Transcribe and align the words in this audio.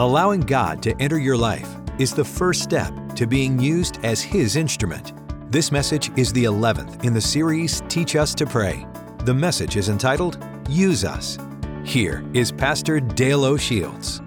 Allowing 0.00 0.40
God 0.40 0.82
to 0.84 0.96
enter 0.98 1.18
your 1.18 1.36
life 1.36 1.68
is 1.98 2.14
the 2.14 2.24
first 2.24 2.62
step 2.62 2.90
to 3.16 3.26
being 3.26 3.58
used 3.58 3.98
as 4.02 4.22
His 4.22 4.56
instrument. 4.56 5.12
This 5.52 5.70
message 5.70 6.10
is 6.16 6.32
the 6.32 6.44
11th 6.44 7.04
in 7.04 7.12
the 7.12 7.20
series 7.20 7.82
Teach 7.90 8.16
Us 8.16 8.34
to 8.36 8.46
Pray. 8.46 8.86
The 9.26 9.34
message 9.34 9.76
is 9.76 9.90
entitled 9.90 10.42
Use 10.70 11.04
Us. 11.04 11.36
Here 11.84 12.24
is 12.32 12.50
Pastor 12.50 12.98
Dale 12.98 13.44
O'Shields. 13.44 14.22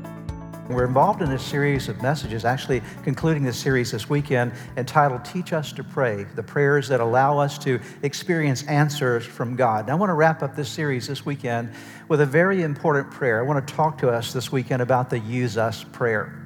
We're 0.70 0.86
involved 0.86 1.22
in 1.22 1.30
a 1.30 1.40
series 1.40 1.90
of 1.90 2.02
messages, 2.02 2.46
actually 2.46 2.82
concluding 3.04 3.44
this 3.44 3.58
series 3.58 3.92
this 3.92 4.10
weekend 4.10 4.54
entitled 4.78 5.26
Teach 5.26 5.52
Us 5.52 5.74
to 5.74 5.84
Pray, 5.84 6.24
the 6.36 6.44
prayers 6.44 6.88
that 6.88 7.02
allow 7.02 7.38
us 7.38 7.58
to 7.60 7.82
experience 8.02 8.64
answers 8.64 9.26
from 9.26 9.58
God. 9.58 9.82
And 9.82 9.92
I 9.92 9.96
want 9.96 10.10
to 10.10 10.14
wrap 10.14 10.42
up 10.42 10.56
this 10.56 10.70
series 10.70 11.08
this 11.08 11.26
weekend 11.26 11.74
with 12.08 12.22
a 12.22 12.26
very 12.26 12.62
important 12.62 13.12
prayer. 13.12 13.40
I 13.40 13.42
want 13.44 13.68
to 13.68 13.74
talk 13.74 13.98
to 14.00 14.10
us 14.10 14.32
this 14.32 14.54
weekend 14.54 14.82
about 14.82 15.10
the 15.10 15.20
Use 15.20 15.58
Us 15.58 15.84
prayer. 15.84 16.43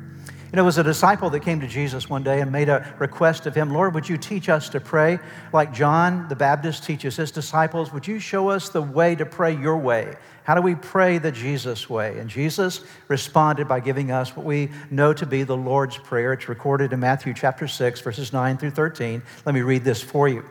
You 0.51 0.55
know, 0.55 0.61
it 0.61 0.65
was 0.65 0.77
a 0.77 0.83
disciple 0.83 1.29
that 1.31 1.41
came 1.41 1.59
to 1.59 1.67
Jesus 1.67 2.09
one 2.09 2.23
day 2.23 2.39
and 2.39 2.49
made 2.53 2.69
a 2.69 2.95
request 2.99 3.47
of 3.47 3.53
him 3.53 3.69
Lord, 3.69 3.93
would 3.93 4.07
you 4.07 4.17
teach 4.17 4.47
us 4.47 4.69
to 4.69 4.79
pray 4.79 5.19
like 5.51 5.73
John 5.73 6.29
the 6.29 6.37
Baptist 6.37 6.85
teaches 6.85 7.17
his 7.17 7.31
disciples? 7.31 7.91
Would 7.91 8.07
you 8.07 8.17
show 8.17 8.47
us 8.47 8.69
the 8.69 8.81
way 8.81 9.13
to 9.15 9.25
pray 9.25 9.57
your 9.57 9.75
way? 9.75 10.15
How 10.43 10.55
do 10.55 10.61
we 10.61 10.75
pray 10.75 11.17
the 11.17 11.33
Jesus 11.33 11.89
way? 11.89 12.17
And 12.17 12.29
Jesus 12.29 12.85
responded 13.09 13.67
by 13.67 13.81
giving 13.81 14.09
us 14.09 14.37
what 14.37 14.45
we 14.45 14.69
know 14.89 15.11
to 15.11 15.25
be 15.25 15.43
the 15.43 15.57
Lord's 15.57 15.97
Prayer. 15.97 16.31
It's 16.31 16.47
recorded 16.47 16.93
in 16.93 17.01
Matthew 17.01 17.33
chapter 17.33 17.67
6, 17.67 17.99
verses 17.99 18.31
9 18.31 18.57
through 18.57 18.71
13. 18.71 19.21
Let 19.45 19.53
me 19.53 19.61
read 19.61 19.83
this 19.83 20.01
for 20.01 20.29
you. 20.29 20.45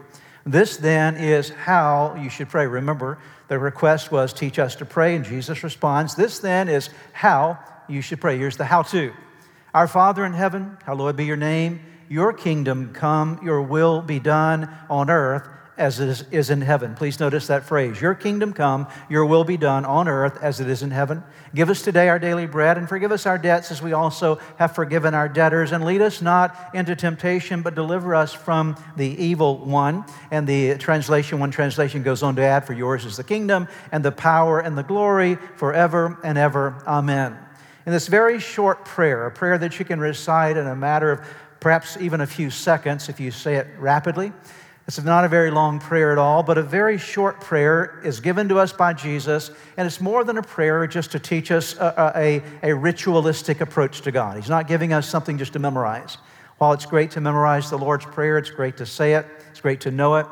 This 0.44 0.76
then 0.76 1.16
is 1.16 1.48
how 1.48 2.14
you 2.22 2.28
should 2.28 2.50
pray. 2.50 2.66
Remember, 2.66 3.16
the 3.48 3.58
request 3.58 4.12
was 4.12 4.34
teach 4.34 4.58
us 4.58 4.76
to 4.76 4.84
pray, 4.84 5.16
and 5.16 5.24
Jesus 5.24 5.64
responds, 5.64 6.14
This 6.14 6.38
then 6.38 6.68
is 6.68 6.90
how 7.14 7.58
you 7.88 8.02
should 8.02 8.20
pray. 8.20 8.36
Here's 8.36 8.58
the 8.58 8.66
how 8.66 8.82
to. 8.82 9.14
Our 9.76 9.86
Father 9.86 10.24
in 10.24 10.32
heaven, 10.32 10.78
hallowed 10.86 11.16
be 11.16 11.26
your 11.26 11.36
name. 11.36 11.80
Your 12.08 12.32
kingdom 12.32 12.94
come, 12.94 13.38
your 13.44 13.60
will 13.60 14.00
be 14.00 14.18
done 14.18 14.74
on 14.88 15.10
earth 15.10 15.46
as 15.76 16.00
it 16.00 16.26
is 16.32 16.48
in 16.48 16.62
heaven. 16.62 16.94
Please 16.94 17.20
notice 17.20 17.48
that 17.48 17.66
phrase 17.66 18.00
Your 18.00 18.14
kingdom 18.14 18.54
come, 18.54 18.86
your 19.10 19.26
will 19.26 19.44
be 19.44 19.58
done 19.58 19.84
on 19.84 20.08
earth 20.08 20.38
as 20.40 20.60
it 20.60 20.70
is 20.70 20.82
in 20.82 20.92
heaven. 20.92 21.22
Give 21.54 21.68
us 21.68 21.82
today 21.82 22.08
our 22.08 22.18
daily 22.18 22.46
bread 22.46 22.78
and 22.78 22.88
forgive 22.88 23.12
us 23.12 23.26
our 23.26 23.36
debts 23.36 23.70
as 23.70 23.82
we 23.82 23.92
also 23.92 24.36
have 24.58 24.74
forgiven 24.74 25.12
our 25.12 25.28
debtors. 25.28 25.72
And 25.72 25.84
lead 25.84 26.00
us 26.00 26.22
not 26.22 26.70
into 26.72 26.96
temptation, 26.96 27.60
but 27.60 27.74
deliver 27.74 28.14
us 28.14 28.32
from 28.32 28.82
the 28.96 29.08
evil 29.22 29.58
one. 29.58 30.06
And 30.30 30.46
the 30.46 30.78
translation, 30.78 31.38
one 31.38 31.50
translation 31.50 32.02
goes 32.02 32.22
on 32.22 32.34
to 32.36 32.42
add, 32.42 32.66
For 32.66 32.72
yours 32.72 33.04
is 33.04 33.18
the 33.18 33.24
kingdom 33.24 33.68
and 33.92 34.02
the 34.02 34.10
power 34.10 34.58
and 34.58 34.78
the 34.78 34.84
glory 34.84 35.36
forever 35.56 36.18
and 36.24 36.38
ever. 36.38 36.82
Amen. 36.86 37.36
In 37.86 37.92
this 37.92 38.08
very 38.08 38.40
short 38.40 38.84
prayer, 38.84 39.26
a 39.26 39.30
prayer 39.30 39.56
that 39.58 39.78
you 39.78 39.84
can 39.84 40.00
recite 40.00 40.56
in 40.56 40.66
a 40.66 40.74
matter 40.74 41.12
of 41.12 41.20
perhaps 41.60 41.96
even 42.00 42.20
a 42.20 42.26
few 42.26 42.50
seconds 42.50 43.08
if 43.08 43.20
you 43.20 43.30
say 43.30 43.54
it 43.54 43.68
rapidly. 43.78 44.32
It's 44.88 45.02
not 45.02 45.24
a 45.24 45.28
very 45.28 45.52
long 45.52 45.78
prayer 45.78 46.10
at 46.10 46.18
all, 46.18 46.42
but 46.42 46.58
a 46.58 46.62
very 46.62 46.98
short 46.98 47.40
prayer 47.40 48.00
is 48.04 48.18
given 48.18 48.48
to 48.48 48.58
us 48.58 48.72
by 48.72 48.92
Jesus, 48.92 49.52
and 49.76 49.86
it's 49.86 50.00
more 50.00 50.24
than 50.24 50.36
a 50.38 50.42
prayer 50.42 50.86
just 50.88 51.12
to 51.12 51.20
teach 51.20 51.52
us 51.52 51.76
a, 51.76 52.12
a, 52.16 52.42
a, 52.70 52.74
ritualistic 52.74 53.60
approach 53.60 54.00
to 54.02 54.12
God. 54.12 54.36
He's 54.36 54.48
not 54.48 54.66
giving 54.66 54.92
us 54.92 55.08
something 55.08 55.38
just 55.38 55.52
to 55.54 55.58
memorize. 55.60 56.18
While 56.58 56.72
it's 56.72 56.86
great 56.86 57.12
to 57.12 57.20
memorize 57.20 57.70
the 57.70 57.78
Lord's 57.78 58.04
Prayer, 58.04 58.38
it's 58.38 58.50
great 58.50 58.76
to 58.78 58.86
say 58.86 59.14
it, 59.14 59.26
it's 59.50 59.60
great 59.60 59.80
to 59.82 59.90
know 59.90 60.16
it. 60.16 60.26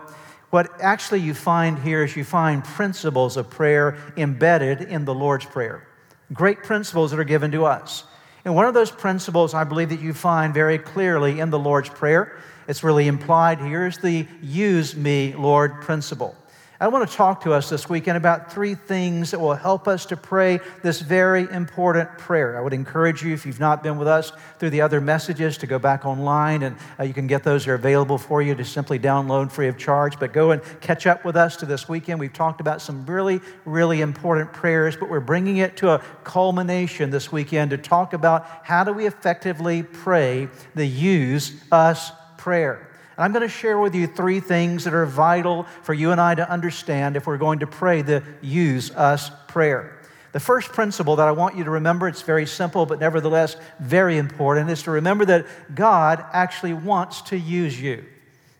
What 0.50 0.80
actually 0.80 1.20
you 1.20 1.34
find 1.34 1.78
here 1.78 2.04
is 2.04 2.16
you 2.16 2.24
find 2.24 2.64
principles 2.64 3.36
of 3.36 3.50
prayer 3.50 3.96
embedded 4.16 4.82
in 4.82 5.04
the 5.04 5.14
Lord's 5.14 5.46
Prayer. 5.46 5.86
Great 6.32 6.62
principles 6.62 7.10
that 7.10 7.20
are 7.20 7.24
given 7.24 7.50
to 7.52 7.64
us. 7.64 8.04
And 8.44 8.54
one 8.54 8.66
of 8.66 8.74
those 8.74 8.90
principles 8.90 9.54
I 9.54 9.64
believe 9.64 9.88
that 9.90 10.00
you 10.00 10.12
find 10.12 10.52
very 10.52 10.78
clearly 10.78 11.40
in 11.40 11.50
the 11.50 11.58
Lord's 11.58 11.88
Prayer 11.88 12.36
it's 12.66 12.82
really 12.82 13.06
implied 13.08 13.60
here 13.60 13.86
is 13.86 13.98
the 13.98 14.26
use 14.40 14.96
me, 14.96 15.34
Lord 15.34 15.82
principle. 15.82 16.34
I 16.80 16.88
want 16.88 17.08
to 17.08 17.16
talk 17.16 17.44
to 17.44 17.52
us 17.52 17.70
this 17.70 17.88
weekend 17.88 18.16
about 18.16 18.52
three 18.52 18.74
things 18.74 19.30
that 19.30 19.38
will 19.38 19.54
help 19.54 19.86
us 19.86 20.06
to 20.06 20.16
pray 20.16 20.58
this 20.82 21.00
very 21.00 21.48
important 21.52 22.18
prayer. 22.18 22.58
I 22.58 22.60
would 22.60 22.72
encourage 22.72 23.22
you, 23.22 23.32
if 23.32 23.46
you've 23.46 23.60
not 23.60 23.84
been 23.84 23.96
with 23.96 24.08
us 24.08 24.32
through 24.58 24.70
the 24.70 24.80
other 24.80 25.00
messages, 25.00 25.56
to 25.58 25.68
go 25.68 25.78
back 25.78 26.04
online 26.04 26.64
and 26.64 26.76
uh, 26.98 27.04
you 27.04 27.14
can 27.14 27.28
get 27.28 27.44
those. 27.44 27.64
They're 27.64 27.76
available 27.76 28.18
for 28.18 28.42
you 28.42 28.56
to 28.56 28.64
simply 28.64 28.98
download 28.98 29.52
free 29.52 29.68
of 29.68 29.78
charge. 29.78 30.18
But 30.18 30.32
go 30.32 30.50
and 30.50 30.60
catch 30.80 31.06
up 31.06 31.24
with 31.24 31.36
us 31.36 31.56
to 31.58 31.66
this 31.66 31.88
weekend. 31.88 32.18
We've 32.18 32.32
talked 32.32 32.60
about 32.60 32.82
some 32.82 33.06
really, 33.06 33.40
really 33.64 34.00
important 34.00 34.52
prayers, 34.52 34.96
but 34.96 35.08
we're 35.08 35.20
bringing 35.20 35.58
it 35.58 35.76
to 35.76 35.90
a 35.90 36.00
culmination 36.24 37.10
this 37.10 37.30
weekend 37.30 37.70
to 37.70 37.78
talk 37.78 38.14
about 38.14 38.48
how 38.64 38.82
do 38.82 38.92
we 38.92 39.06
effectively 39.06 39.84
pray 39.84 40.48
the 40.74 40.86
use 40.86 41.54
us 41.70 42.10
prayer. 42.36 42.90
And 43.16 43.24
I'm 43.24 43.32
going 43.32 43.42
to 43.42 43.48
share 43.48 43.78
with 43.78 43.94
you 43.94 44.06
three 44.06 44.40
things 44.40 44.84
that 44.84 44.94
are 44.94 45.06
vital 45.06 45.64
for 45.82 45.94
you 45.94 46.12
and 46.12 46.20
I 46.20 46.34
to 46.34 46.50
understand 46.50 47.16
if 47.16 47.26
we're 47.26 47.38
going 47.38 47.60
to 47.60 47.66
pray 47.66 48.02
the 48.02 48.22
use 48.40 48.90
us 48.90 49.30
prayer. 49.48 50.00
The 50.32 50.40
first 50.40 50.72
principle 50.72 51.14
that 51.16 51.28
I 51.28 51.32
want 51.32 51.56
you 51.56 51.62
to 51.62 51.70
remember, 51.70 52.08
it's 52.08 52.22
very 52.22 52.44
simple, 52.44 52.86
but 52.86 52.98
nevertheless 52.98 53.56
very 53.78 54.18
important, 54.18 54.68
is 54.68 54.82
to 54.82 54.90
remember 54.90 55.24
that 55.26 55.46
God 55.74 56.24
actually 56.32 56.72
wants 56.72 57.22
to 57.22 57.38
use 57.38 57.80
you. 57.80 58.04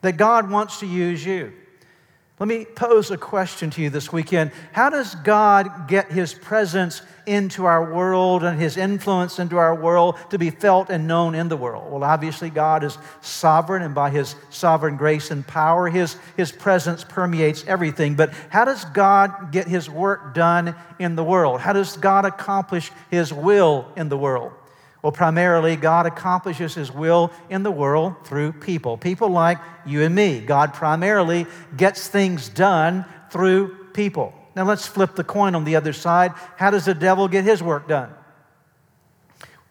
That 0.03 0.17
God 0.17 0.51
wants 0.51 0.81
to 0.81 0.87
use 0.87 1.27
you. 1.27 1.53
Let 2.41 2.49
me 2.49 2.65
pose 2.65 3.13
a 3.13 3.17
question 3.17 3.71
to 3.71 3.83
you 3.83 3.91
this 3.91 4.13
weekend. 4.13 4.51
How 4.73 4.91
does 4.91 5.15
God 5.15 5.87
get 5.87 6.11
His 6.11 6.35
presence 6.35 7.01
into 7.27 7.65
our 7.65 7.95
world 7.95 8.43
and 8.43 8.61
His 8.61 8.77
influence 8.77 9.39
into 9.39 9.57
our 9.57 9.73
world 9.73 10.19
to 10.31 10.39
be 10.39 10.51
felt 10.51 10.91
and 10.91 11.07
known 11.07 11.37
in 11.37 11.49
the 11.49 11.57
world? 11.57 11.93
Well, 11.93 12.03
obviously, 12.03 12.51
God 12.51 12.83
is 12.83 12.99
sovereign, 13.21 13.83
and 13.83 13.95
by 13.95 14.11
His 14.11 14.35
sovereign 14.51 14.97
grace 14.97 15.31
and 15.31 15.47
power, 15.47 15.89
His, 15.89 16.17
His 16.37 16.51
presence 16.51 17.05
permeates 17.05 17.65
everything. 17.69 18.17
But 18.17 18.33
how 18.51 18.65
does 18.65 18.85
God 18.87 19.53
get 19.53 19.69
His 19.69 19.89
work 19.89 20.35
done 20.35 20.75
in 20.99 21.15
the 21.15 21.25
world? 21.25 21.61
How 21.61 21.73
does 21.73 21.97
God 21.97 22.25
accomplish 22.25 22.91
His 23.13 23.33
will 23.33 23.93
in 23.97 24.09
the 24.09 24.19
world? 24.19 24.51
Well, 25.05 25.13
primarily, 25.13 25.77
God 25.77 26.07
accomplishes 26.07 26.75
His 26.75 26.91
will 26.91 27.31
in 27.51 27.63
the 27.63 27.71
world 27.71 28.15
through 28.25 28.53
people. 28.53 28.97
People 28.97 29.29
like 29.29 29.59
you 29.85 30.01
and 30.01 30.15
me. 30.15 30.41
God 30.41 30.73
primarily 30.73 31.47
gets 31.77 32.09
things 32.09 32.49
done 32.49 33.05
through 33.31 33.89
people. 33.93 34.33
Now, 34.57 34.65
let's 34.65 34.87
flip 34.87 35.15
the 35.15 35.23
coin 35.23 35.55
on 35.55 35.65
the 35.65 35.77
other 35.77 35.93
side. 35.93 36.33
How 36.57 36.71
does 36.71 36.87
the 36.87 36.95
devil 36.95 37.29
get 37.29 37.45
his 37.45 37.63
work 37.63 37.87
done? 37.87 38.15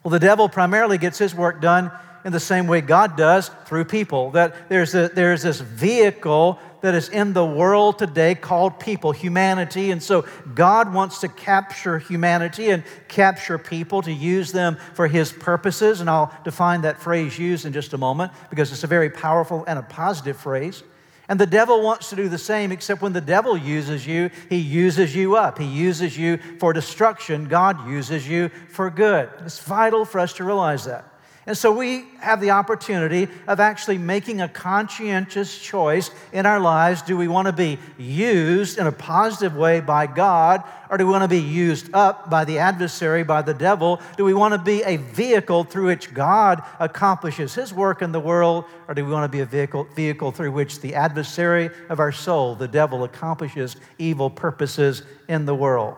Well, 0.04 0.12
the 0.12 0.20
devil 0.20 0.48
primarily 0.50 1.00
gets 1.00 1.18
his 1.18 1.34
work 1.34 1.62
done 1.62 1.92
in 2.24 2.32
the 2.32 2.40
same 2.40 2.68
way 2.68 2.82
God 2.82 3.18
does 3.18 3.50
through 3.66 3.86
people. 3.86 4.30
That 4.32 4.70
there's, 4.70 4.94
a, 4.94 5.08
there's 5.08 5.42
this 5.42 5.60
vehicle 5.60 6.60
that 6.84 6.94
is 6.94 7.08
in 7.08 7.32
the 7.32 7.46
world 7.46 7.98
today 7.98 8.36
called 8.36 8.78
people, 8.78 9.14
humanity. 9.14 9.92
And 9.92 10.04
so 10.04 10.26
God 10.54 10.94
wants 10.94 11.22
to 11.22 11.30
capture 11.30 11.98
humanity 11.98 12.72
and 12.72 12.84
capture 13.08 13.58
people 13.58 14.02
to 14.02 14.12
use 14.12 14.52
them 14.52 14.78
for 14.94 15.08
His 15.08 15.32
purposes. 15.32 16.02
And 16.02 16.10
I'll 16.10 16.38
define 16.44 16.82
that 16.82 17.00
phrase 17.00 17.40
used 17.40 17.66
in 17.66 17.72
just 17.72 17.94
a 17.94 17.98
moment 17.98 18.34
because 18.50 18.74
it's 18.74 18.84
a 18.84 18.88
very 18.88 19.10
powerful 19.10 19.64
and 19.66 19.80
a 19.80 19.82
positive 19.82 20.36
phrase. 20.36 20.84
And 21.30 21.40
the 21.40 21.46
devil 21.46 21.82
wants 21.82 22.10
to 22.10 22.18
do 22.18 22.28
the 22.28 22.38
same, 22.38 22.74
except 22.74 23.02
when 23.02 23.14
the 23.14 23.22
devil 23.22 23.56
uses 23.56 24.06
you, 24.06 24.30
he 24.50 24.58
uses 24.58 25.16
you 25.16 25.38
up. 25.38 25.58
He 25.58 25.66
uses 25.66 26.18
you 26.18 26.38
for 26.60 26.74
destruction. 26.74 27.48
God 27.48 27.88
uses 27.88 28.28
you 28.28 28.50
for 28.68 28.90
good. 28.90 29.30
It's 29.46 29.60
vital 29.60 30.04
for 30.04 30.20
us 30.20 30.34
to 30.34 30.44
realize 30.44 30.84
that. 30.84 31.12
And 31.46 31.58
so 31.58 31.74
we 31.74 32.06
have 32.20 32.40
the 32.40 32.52
opportunity 32.52 33.28
of 33.48 33.59
actually 33.59 33.98
making 33.98 34.40
a 34.40 34.48
conscientious 34.48 35.58
choice 35.58 36.09
in 36.31 36.46
our 36.46 36.59
lives. 36.59 37.02
Do 37.02 37.18
we 37.18 37.28
want 37.28 37.48
to 37.48 37.52
be 37.52 37.80
used 37.98 38.78
in 38.78 38.88
a 38.88 38.94
positive 38.94 39.53
way 39.53 39.82
by 39.82 40.08
God, 40.08 40.64
or 40.90 40.98
do 40.98 41.06
we 41.06 41.12
want 41.12 41.24
to 41.24 41.28
be 41.28 41.42
used 41.42 41.94
up 41.94 42.30
by 42.30 42.46
the 42.46 42.59
adversary, 42.59 43.24
by 43.24 43.42
the 43.42 43.53
devil? 43.53 44.00
Do 44.16 44.23
we 44.23 44.34
want 44.34 44.53
to 44.53 44.58
be 44.58 44.84
a 44.84 44.96
vehicle 44.96 45.66
through 45.66 45.88
which 45.88 46.14
God 46.14 46.64
accomplishes 46.79 47.53
his 47.53 47.73
work 47.73 48.02
in 48.02 48.14
the 48.14 48.22
world, 48.22 48.64
or 48.88 48.94
do 48.94 49.03
we 49.03 49.12
want 49.12 49.29
to 49.29 49.35
be 49.35 49.41
a 49.41 49.46
vehicle, 49.46 49.85
vehicle 49.96 50.32
through 50.32 50.53
which 50.53 50.79
the 50.79 50.96
adversary 50.96 51.70
of 51.90 52.00
our 52.00 52.14
soul, 52.14 52.56
the 52.56 52.70
devil, 52.70 53.03
accomplishes 53.03 53.76
evil 53.97 54.29
purposes 54.29 55.03
in 55.28 55.46
the 55.46 55.56
world? 55.56 55.97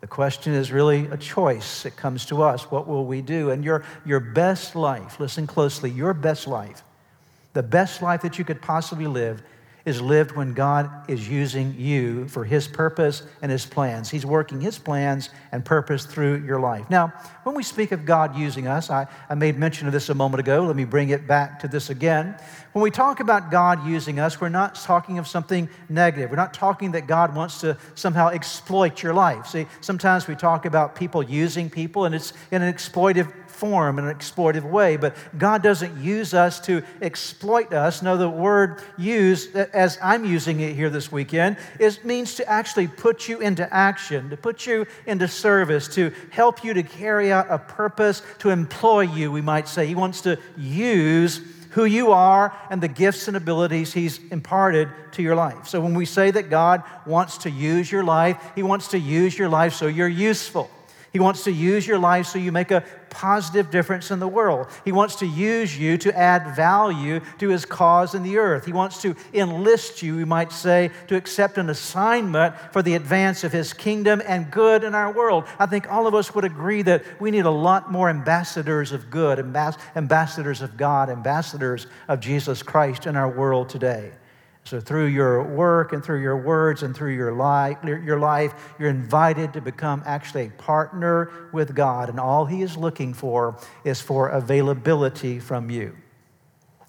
The 0.00 0.06
question 0.06 0.52
is 0.52 0.70
really 0.70 1.06
a 1.06 1.16
choice. 1.16 1.86
It 1.86 1.96
comes 1.96 2.26
to 2.26 2.42
us. 2.42 2.70
What 2.70 2.86
will 2.86 3.06
we 3.06 3.22
do? 3.22 3.50
And 3.50 3.64
your, 3.64 3.84
your 4.04 4.20
best 4.20 4.76
life, 4.76 5.18
listen 5.18 5.46
closely, 5.46 5.90
your 5.90 6.12
best 6.12 6.46
life, 6.46 6.82
the 7.54 7.62
best 7.62 8.02
life 8.02 8.22
that 8.22 8.38
you 8.38 8.44
could 8.44 8.60
possibly 8.60 9.06
live, 9.06 9.42
is 9.86 10.02
lived 10.02 10.32
when 10.32 10.52
God 10.52 10.90
is 11.08 11.28
using 11.28 11.74
you 11.78 12.26
for 12.28 12.44
His 12.44 12.66
purpose 12.66 13.22
and 13.40 13.50
His 13.50 13.64
plans. 13.64 14.10
He's 14.10 14.26
working 14.26 14.60
His 14.60 14.78
plans 14.78 15.30
and 15.52 15.64
purpose 15.64 16.04
through 16.04 16.44
your 16.44 16.58
life. 16.58 16.90
Now, 16.90 17.12
when 17.44 17.54
we 17.54 17.62
speak 17.62 17.92
of 17.92 18.04
God 18.04 18.36
using 18.36 18.66
us, 18.66 18.90
I, 18.90 19.06
I 19.30 19.36
made 19.36 19.56
mention 19.56 19.86
of 19.86 19.92
this 19.92 20.08
a 20.08 20.14
moment 20.14 20.40
ago. 20.40 20.64
Let 20.64 20.74
me 20.74 20.84
bring 20.84 21.10
it 21.10 21.28
back 21.28 21.60
to 21.60 21.68
this 21.68 21.88
again. 21.88 22.36
When 22.72 22.82
we 22.82 22.90
talk 22.90 23.20
about 23.20 23.50
God 23.50 23.86
using 23.86 24.18
us, 24.18 24.40
we're 24.40 24.48
not 24.48 24.74
talking 24.74 25.18
of 25.18 25.28
something 25.28 25.68
negative. 25.88 26.30
We're 26.30 26.36
not 26.36 26.52
talking 26.52 26.90
that 26.92 27.06
God 27.06 27.34
wants 27.34 27.60
to 27.60 27.78
somehow 27.94 28.28
exploit 28.28 29.02
your 29.02 29.14
life. 29.14 29.46
See, 29.46 29.66
sometimes 29.80 30.26
we 30.26 30.34
talk 30.34 30.66
about 30.66 30.96
people 30.96 31.22
using 31.22 31.70
people, 31.70 32.04
and 32.04 32.14
it's 32.14 32.32
in 32.50 32.60
an 32.60 32.74
exploitive 32.74 33.32
form 33.56 33.98
in 33.98 34.06
an 34.06 34.14
exploitive 34.14 34.64
way, 34.64 34.96
but 34.96 35.16
God 35.38 35.62
doesn't 35.62 35.96
use 36.02 36.34
us 36.34 36.60
to 36.60 36.82
exploit 37.00 37.72
us. 37.72 38.02
No, 38.02 38.16
the 38.16 38.28
word 38.28 38.82
use, 38.98 39.54
as 39.54 39.98
I'm 40.02 40.24
using 40.24 40.60
it 40.60 40.76
here 40.76 40.90
this 40.90 41.10
weekend, 41.10 41.56
is 41.80 42.04
means 42.04 42.34
to 42.36 42.48
actually 42.48 42.86
put 42.86 43.28
you 43.28 43.40
into 43.40 43.72
action, 43.72 44.30
to 44.30 44.36
put 44.36 44.66
you 44.66 44.86
into 45.06 45.26
service, 45.26 45.88
to 45.94 46.12
help 46.30 46.62
you 46.62 46.74
to 46.74 46.82
carry 46.82 47.32
out 47.32 47.46
a 47.50 47.58
purpose, 47.58 48.22
to 48.38 48.50
employ 48.50 49.02
you, 49.02 49.32
we 49.32 49.40
might 49.40 49.68
say. 49.68 49.86
He 49.86 49.94
wants 49.94 50.20
to 50.22 50.38
use 50.56 51.40
who 51.70 51.84
you 51.84 52.10
are 52.12 52.56
and 52.70 52.82
the 52.82 52.88
gifts 52.88 53.28
and 53.28 53.36
abilities 53.36 53.92
He's 53.92 54.18
imparted 54.30 54.88
to 55.12 55.22
your 55.22 55.34
life. 55.34 55.68
So 55.68 55.80
when 55.80 55.94
we 55.94 56.06
say 56.06 56.30
that 56.30 56.48
God 56.48 56.82
wants 57.06 57.38
to 57.38 57.50
use 57.50 57.92
your 57.92 58.02
life, 58.02 58.38
He 58.54 58.62
wants 58.62 58.88
to 58.88 58.98
use 58.98 59.38
your 59.38 59.48
life 59.50 59.74
so 59.74 59.86
you're 59.86 60.08
useful. 60.08 60.70
He 61.12 61.20
wants 61.20 61.44
to 61.44 61.52
use 61.52 61.86
your 61.86 61.98
life 61.98 62.26
so 62.26 62.38
you 62.38 62.52
make 62.52 62.70
a 62.70 62.82
positive 63.16 63.70
difference 63.70 64.10
in 64.10 64.20
the 64.20 64.28
world. 64.28 64.66
He 64.84 64.92
wants 64.92 65.16
to 65.16 65.26
use 65.26 65.78
you 65.78 65.96
to 65.96 66.14
add 66.14 66.54
value 66.54 67.20
to 67.38 67.48
his 67.48 67.64
cause 67.64 68.14
in 68.14 68.22
the 68.22 68.36
earth. 68.36 68.66
He 68.66 68.74
wants 68.74 69.00
to 69.00 69.16
enlist 69.32 70.02
you, 70.02 70.16
we 70.16 70.26
might 70.26 70.52
say, 70.52 70.90
to 71.06 71.16
accept 71.16 71.56
an 71.56 71.70
assignment 71.70 72.54
for 72.72 72.82
the 72.82 72.94
advance 72.94 73.42
of 73.42 73.52
his 73.52 73.72
kingdom 73.72 74.20
and 74.26 74.50
good 74.50 74.84
in 74.84 74.94
our 74.94 75.10
world. 75.10 75.44
I 75.58 75.64
think 75.64 75.90
all 75.90 76.06
of 76.06 76.14
us 76.14 76.34
would 76.34 76.44
agree 76.44 76.82
that 76.82 77.04
we 77.18 77.30
need 77.30 77.46
a 77.46 77.50
lot 77.50 77.90
more 77.90 78.10
ambassadors 78.10 78.92
of 78.92 79.08
good, 79.08 79.38
ambassadors 79.38 80.60
of 80.60 80.76
God, 80.76 81.08
ambassadors 81.08 81.86
of 82.08 82.20
Jesus 82.20 82.62
Christ 82.62 83.06
in 83.06 83.16
our 83.16 83.30
world 83.30 83.70
today. 83.70 84.12
So, 84.66 84.80
through 84.80 85.06
your 85.06 85.44
work 85.44 85.92
and 85.92 86.04
through 86.04 86.22
your 86.22 86.36
words 86.36 86.82
and 86.82 86.92
through 86.92 87.14
your 87.14 87.32
life, 87.32 87.78
your 87.84 88.18
life, 88.18 88.52
you're 88.80 88.90
invited 88.90 89.52
to 89.52 89.60
become 89.60 90.02
actually 90.04 90.46
a 90.46 90.50
partner 90.50 91.30
with 91.52 91.72
God. 91.72 92.08
And 92.08 92.18
all 92.18 92.46
He 92.46 92.62
is 92.62 92.76
looking 92.76 93.14
for 93.14 93.60
is 93.84 94.00
for 94.00 94.28
availability 94.28 95.38
from 95.38 95.70
you. 95.70 95.96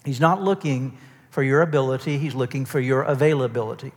He's 0.04 0.18
not 0.18 0.42
looking 0.42 0.98
for 1.30 1.44
your 1.44 1.62
ability, 1.62 2.18
He's 2.18 2.34
looking 2.34 2.64
for 2.64 2.80
your 2.80 3.02
availability. 3.02 3.92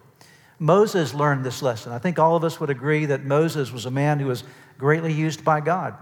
Moses 0.60 1.16
learned 1.16 1.44
this 1.44 1.64
lesson. 1.64 1.92
I 1.92 1.98
think 1.98 2.20
all 2.20 2.36
of 2.36 2.44
us 2.44 2.60
would 2.60 2.70
agree 2.70 3.06
that 3.06 3.26
Moses 3.26 3.72
was 3.72 3.88
a 3.88 3.92
man 3.92 4.20
who 4.20 4.28
was 4.28 4.44
greatly 4.78 5.12
used 5.12 5.44
by 5.44 5.60
God. 5.60 5.98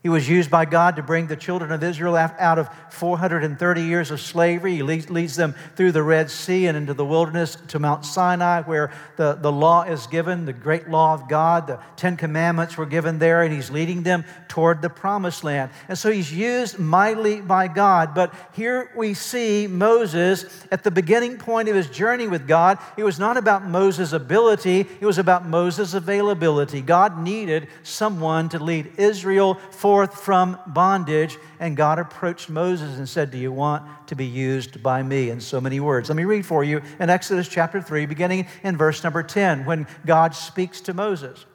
He 0.00 0.08
was 0.08 0.28
used 0.28 0.48
by 0.48 0.64
God 0.64 0.94
to 0.94 1.02
bring 1.02 1.26
the 1.26 1.34
children 1.34 1.72
of 1.72 1.82
Israel 1.82 2.16
out 2.16 2.58
of 2.60 2.68
430 2.90 3.82
years 3.82 4.12
of 4.12 4.20
slavery. 4.20 4.76
He 4.76 4.82
leads 4.82 5.34
them 5.34 5.56
through 5.74 5.90
the 5.90 6.04
Red 6.04 6.30
Sea 6.30 6.68
and 6.68 6.78
into 6.78 6.94
the 6.94 7.04
wilderness 7.04 7.56
to 7.68 7.80
Mount 7.80 8.06
Sinai, 8.06 8.62
where 8.62 8.92
the, 9.16 9.34
the 9.34 9.50
law 9.50 9.82
is 9.82 10.06
given, 10.06 10.44
the 10.44 10.52
great 10.52 10.88
law 10.88 11.14
of 11.14 11.28
God. 11.28 11.66
The 11.66 11.80
Ten 11.96 12.16
Commandments 12.16 12.76
were 12.76 12.86
given 12.86 13.18
there, 13.18 13.42
and 13.42 13.52
he's 13.52 13.72
leading 13.72 14.04
them 14.04 14.24
toward 14.46 14.82
the 14.82 14.88
promised 14.88 15.42
land. 15.42 15.72
And 15.88 15.98
so 15.98 16.12
he's 16.12 16.32
used 16.32 16.78
mightily 16.78 17.40
by 17.40 17.66
God. 17.66 18.14
But 18.14 18.32
here 18.52 18.92
we 18.96 19.14
see 19.14 19.66
Moses 19.66 20.44
at 20.70 20.84
the 20.84 20.92
beginning 20.92 21.38
point 21.38 21.68
of 21.68 21.74
his 21.74 21.90
journey 21.90 22.28
with 22.28 22.46
God. 22.46 22.78
It 22.96 23.02
was 23.02 23.18
not 23.18 23.36
about 23.36 23.66
Moses' 23.66 24.12
ability, 24.12 24.86
it 25.00 25.06
was 25.06 25.18
about 25.18 25.44
Moses' 25.44 25.92
availability. 25.92 26.82
God 26.82 27.20
needed 27.20 27.66
someone 27.82 28.48
to 28.50 28.60
lead 28.60 28.92
Israel 28.96 29.54
forward 29.72 29.87
forth 29.88 30.20
from 30.20 30.58
bondage. 30.66 31.38
And 31.58 31.74
God 31.74 31.98
approached 31.98 32.50
Moses 32.50 32.98
and 32.98 33.08
said, 33.08 33.30
Do 33.30 33.38
you 33.38 33.50
want 33.50 33.84
to 34.08 34.14
be 34.14 34.26
used 34.26 34.82
by 34.82 35.02
me? 35.02 35.30
In 35.30 35.40
so 35.40 35.62
many 35.62 35.80
words. 35.80 36.10
Let 36.10 36.16
me 36.16 36.24
read 36.24 36.44
for 36.44 36.62
you 36.62 36.82
in 37.00 37.08
Exodus 37.08 37.48
chapter 37.48 37.80
3, 37.80 38.04
beginning 38.04 38.48
in 38.62 38.76
verse 38.76 39.02
number 39.02 39.22
10, 39.22 39.64
when 39.64 39.86
God 40.04 40.34
speaks 40.34 40.82
to 40.82 40.92
Moses. 40.92 41.46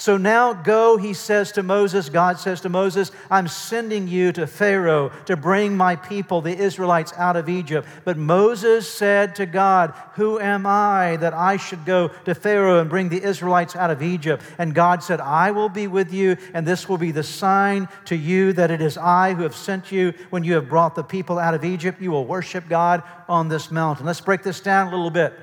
So 0.00 0.16
now 0.16 0.54
go, 0.54 0.96
he 0.96 1.12
says 1.12 1.52
to 1.52 1.62
Moses, 1.62 2.08
God 2.08 2.38
says 2.38 2.62
to 2.62 2.70
Moses, 2.70 3.12
I'm 3.30 3.46
sending 3.46 4.08
you 4.08 4.32
to 4.32 4.46
Pharaoh 4.46 5.12
to 5.26 5.36
bring 5.36 5.76
my 5.76 5.94
people, 5.94 6.40
the 6.40 6.56
Israelites, 6.56 7.12
out 7.18 7.36
of 7.36 7.50
Egypt. 7.50 7.86
But 8.06 8.16
Moses 8.16 8.88
said 8.88 9.34
to 9.34 9.44
God, 9.44 9.92
Who 10.14 10.40
am 10.40 10.64
I 10.64 11.16
that 11.16 11.34
I 11.34 11.58
should 11.58 11.84
go 11.84 12.08
to 12.24 12.34
Pharaoh 12.34 12.80
and 12.80 12.88
bring 12.88 13.10
the 13.10 13.22
Israelites 13.22 13.76
out 13.76 13.90
of 13.90 14.02
Egypt? 14.02 14.42
And 14.56 14.74
God 14.74 15.02
said, 15.02 15.20
I 15.20 15.50
will 15.50 15.68
be 15.68 15.86
with 15.86 16.14
you, 16.14 16.38
and 16.54 16.66
this 16.66 16.88
will 16.88 16.96
be 16.96 17.10
the 17.10 17.22
sign 17.22 17.86
to 18.06 18.16
you 18.16 18.54
that 18.54 18.70
it 18.70 18.80
is 18.80 18.96
I 18.96 19.34
who 19.34 19.42
have 19.42 19.54
sent 19.54 19.92
you. 19.92 20.14
When 20.30 20.44
you 20.44 20.54
have 20.54 20.70
brought 20.70 20.94
the 20.94 21.04
people 21.04 21.38
out 21.38 21.52
of 21.52 21.62
Egypt, 21.62 22.00
you 22.00 22.10
will 22.10 22.24
worship 22.24 22.70
God 22.70 23.02
on 23.28 23.48
this 23.48 23.70
mountain. 23.70 24.06
Let's 24.06 24.22
break 24.22 24.42
this 24.42 24.60
down 24.60 24.86
a 24.86 24.96
little 24.96 25.10
bit. 25.10 25.38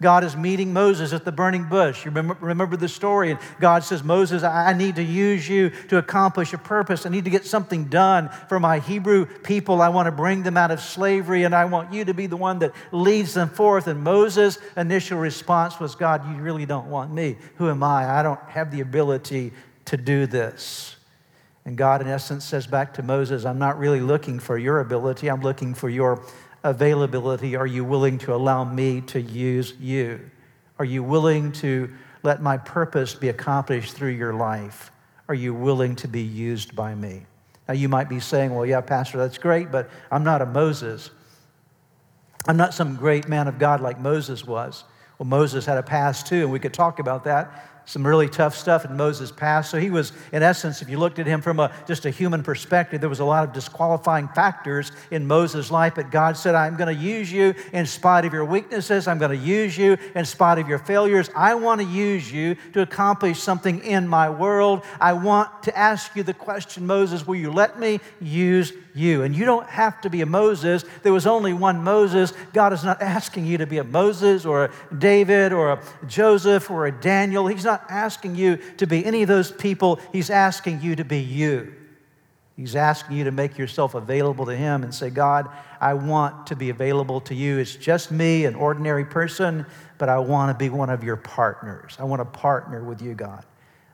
God 0.00 0.24
is 0.24 0.34
meeting 0.34 0.72
Moses 0.72 1.12
at 1.12 1.26
the 1.26 1.32
burning 1.32 1.64
bush. 1.64 2.04
You 2.04 2.10
remember, 2.10 2.36
remember 2.40 2.76
the 2.76 2.88
story. 2.88 3.32
And 3.32 3.40
God 3.60 3.84
says, 3.84 4.02
Moses, 4.02 4.42
I 4.42 4.72
need 4.72 4.96
to 4.96 5.02
use 5.02 5.46
you 5.46 5.70
to 5.88 5.98
accomplish 5.98 6.54
a 6.54 6.58
purpose. 6.58 7.04
I 7.04 7.10
need 7.10 7.24
to 7.24 7.30
get 7.30 7.44
something 7.44 7.84
done 7.84 8.30
for 8.48 8.58
my 8.58 8.78
Hebrew 8.78 9.26
people. 9.26 9.82
I 9.82 9.90
want 9.90 10.06
to 10.06 10.12
bring 10.12 10.42
them 10.42 10.56
out 10.56 10.70
of 10.70 10.80
slavery, 10.80 11.44
and 11.44 11.54
I 11.54 11.66
want 11.66 11.92
you 11.92 12.06
to 12.06 12.14
be 12.14 12.26
the 12.26 12.36
one 12.36 12.60
that 12.60 12.72
leads 12.92 13.34
them 13.34 13.50
forth. 13.50 13.88
And 13.88 14.02
Moses' 14.02 14.58
initial 14.74 15.18
response 15.18 15.78
was, 15.78 15.94
God, 15.94 16.26
you 16.34 16.40
really 16.40 16.64
don't 16.64 16.88
want 16.88 17.12
me. 17.12 17.36
Who 17.56 17.68
am 17.68 17.82
I? 17.82 18.18
I 18.18 18.22
don't 18.22 18.40
have 18.48 18.70
the 18.70 18.80
ability 18.80 19.52
to 19.86 19.98
do 19.98 20.26
this. 20.26 20.96
And 21.66 21.76
God, 21.76 22.00
in 22.00 22.08
essence, 22.08 22.44
says 22.46 22.66
back 22.66 22.94
to 22.94 23.02
Moses, 23.02 23.44
I'm 23.44 23.58
not 23.58 23.78
really 23.78 24.00
looking 24.00 24.38
for 24.38 24.56
your 24.56 24.80
ability, 24.80 25.28
I'm 25.28 25.42
looking 25.42 25.74
for 25.74 25.90
your 25.90 26.22
availability 26.62 27.56
are 27.56 27.66
you 27.66 27.84
willing 27.84 28.18
to 28.18 28.34
allow 28.34 28.64
me 28.64 29.00
to 29.02 29.20
use 29.20 29.74
you? 29.80 30.20
Are 30.78 30.84
you 30.84 31.02
willing 31.02 31.52
to 31.52 31.90
let 32.22 32.42
my 32.42 32.56
purpose 32.56 33.14
be 33.14 33.28
accomplished 33.28 33.94
through 33.94 34.10
your 34.10 34.34
life? 34.34 34.90
Are 35.28 35.34
you 35.34 35.54
willing 35.54 35.96
to 35.96 36.08
be 36.08 36.22
used 36.22 36.74
by 36.74 36.94
me? 36.94 37.26
Now, 37.68 37.74
you 37.74 37.88
might 37.88 38.08
be 38.08 38.20
saying, 38.20 38.54
well, 38.54 38.66
yeah, 38.66 38.80
Pastor, 38.80 39.18
that's 39.18 39.38
great, 39.38 39.70
but 39.70 39.88
I'm 40.10 40.24
not 40.24 40.42
a 40.42 40.46
Moses. 40.46 41.10
I'm 42.48 42.56
not 42.56 42.74
some 42.74 42.96
great 42.96 43.28
man 43.28 43.46
of 43.46 43.58
God 43.58 43.80
like 43.80 44.00
Moses 44.00 44.44
was. 44.44 44.84
Well, 45.18 45.28
Moses 45.28 45.66
had 45.66 45.78
a 45.78 45.82
past 45.82 46.26
too, 46.26 46.42
and 46.42 46.50
we 46.50 46.58
could 46.58 46.74
talk 46.74 46.98
about 46.98 47.24
that 47.24 47.69
some 47.90 48.06
really 48.06 48.28
tough 48.28 48.56
stuff 48.56 48.84
in 48.84 48.96
Moses' 48.96 49.32
past. 49.32 49.68
So 49.68 49.80
he 49.80 49.90
was, 49.90 50.12
in 50.30 50.44
essence, 50.44 50.80
if 50.80 50.88
you 50.88 50.96
looked 50.96 51.18
at 51.18 51.26
him 51.26 51.40
from 51.40 51.58
a, 51.58 51.72
just 51.88 52.06
a 52.06 52.10
human 52.10 52.44
perspective, 52.44 53.00
there 53.00 53.10
was 53.10 53.18
a 53.18 53.24
lot 53.24 53.42
of 53.42 53.52
disqualifying 53.52 54.28
factors 54.28 54.92
in 55.10 55.26
Moses' 55.26 55.72
life. 55.72 55.96
But 55.96 56.12
God 56.12 56.36
said, 56.36 56.54
I'm 56.54 56.76
going 56.76 56.96
to 56.96 57.02
use 57.02 57.32
you 57.32 57.52
in 57.72 57.86
spite 57.86 58.24
of 58.24 58.32
your 58.32 58.44
weaknesses. 58.44 59.08
I'm 59.08 59.18
going 59.18 59.36
to 59.36 59.44
use 59.44 59.76
you 59.76 59.98
in 60.14 60.24
spite 60.24 60.60
of 60.60 60.68
your 60.68 60.78
failures. 60.78 61.30
I 61.34 61.56
want 61.56 61.80
to 61.80 61.86
use 61.88 62.30
you 62.30 62.54
to 62.74 62.82
accomplish 62.82 63.40
something 63.40 63.80
in 63.80 64.06
my 64.06 64.30
world. 64.30 64.84
I 65.00 65.14
want 65.14 65.64
to 65.64 65.76
ask 65.76 66.14
you 66.14 66.22
the 66.22 66.32
question, 66.32 66.86
Moses, 66.86 67.26
will 67.26 67.34
you 67.34 67.50
let 67.50 67.80
me 67.80 67.98
use 68.20 68.72
you. 68.94 69.22
And 69.22 69.34
you 69.34 69.44
don't 69.44 69.66
have 69.66 70.00
to 70.02 70.10
be 70.10 70.20
a 70.20 70.26
Moses. 70.26 70.84
There 71.02 71.12
was 71.12 71.26
only 71.26 71.52
one 71.52 71.82
Moses. 71.82 72.32
God 72.52 72.72
is 72.72 72.84
not 72.84 73.00
asking 73.02 73.46
you 73.46 73.58
to 73.58 73.66
be 73.66 73.78
a 73.78 73.84
Moses 73.84 74.44
or 74.44 74.64
a 74.64 74.94
David 74.96 75.52
or 75.52 75.72
a 75.72 75.82
Joseph 76.06 76.70
or 76.70 76.86
a 76.86 76.92
Daniel. 76.92 77.46
He's 77.46 77.64
not 77.64 77.79
asking 77.88 78.36
you 78.36 78.58
to 78.78 78.86
be 78.86 79.04
any 79.04 79.22
of 79.22 79.28
those 79.28 79.50
people. 79.50 80.00
He's 80.12 80.30
asking 80.30 80.80
you 80.82 80.96
to 80.96 81.04
be 81.04 81.20
you. 81.20 81.74
He's 82.56 82.76
asking 82.76 83.16
you 83.16 83.24
to 83.24 83.30
make 83.30 83.56
yourself 83.56 83.94
available 83.94 84.44
to 84.46 84.54
Him 84.54 84.82
and 84.82 84.94
say, 84.94 85.08
God, 85.08 85.48
I 85.80 85.94
want 85.94 86.48
to 86.48 86.56
be 86.56 86.68
available 86.68 87.20
to 87.22 87.34
you. 87.34 87.58
It's 87.58 87.74
just 87.74 88.10
me, 88.10 88.44
an 88.44 88.54
ordinary 88.54 89.04
person, 89.04 89.64
but 89.96 90.10
I 90.10 90.18
want 90.18 90.50
to 90.50 90.62
be 90.62 90.68
one 90.68 90.90
of 90.90 91.02
your 91.02 91.16
partners. 91.16 91.96
I 91.98 92.04
want 92.04 92.20
to 92.20 92.26
partner 92.26 92.84
with 92.84 93.00
you, 93.00 93.14
God. 93.14 93.44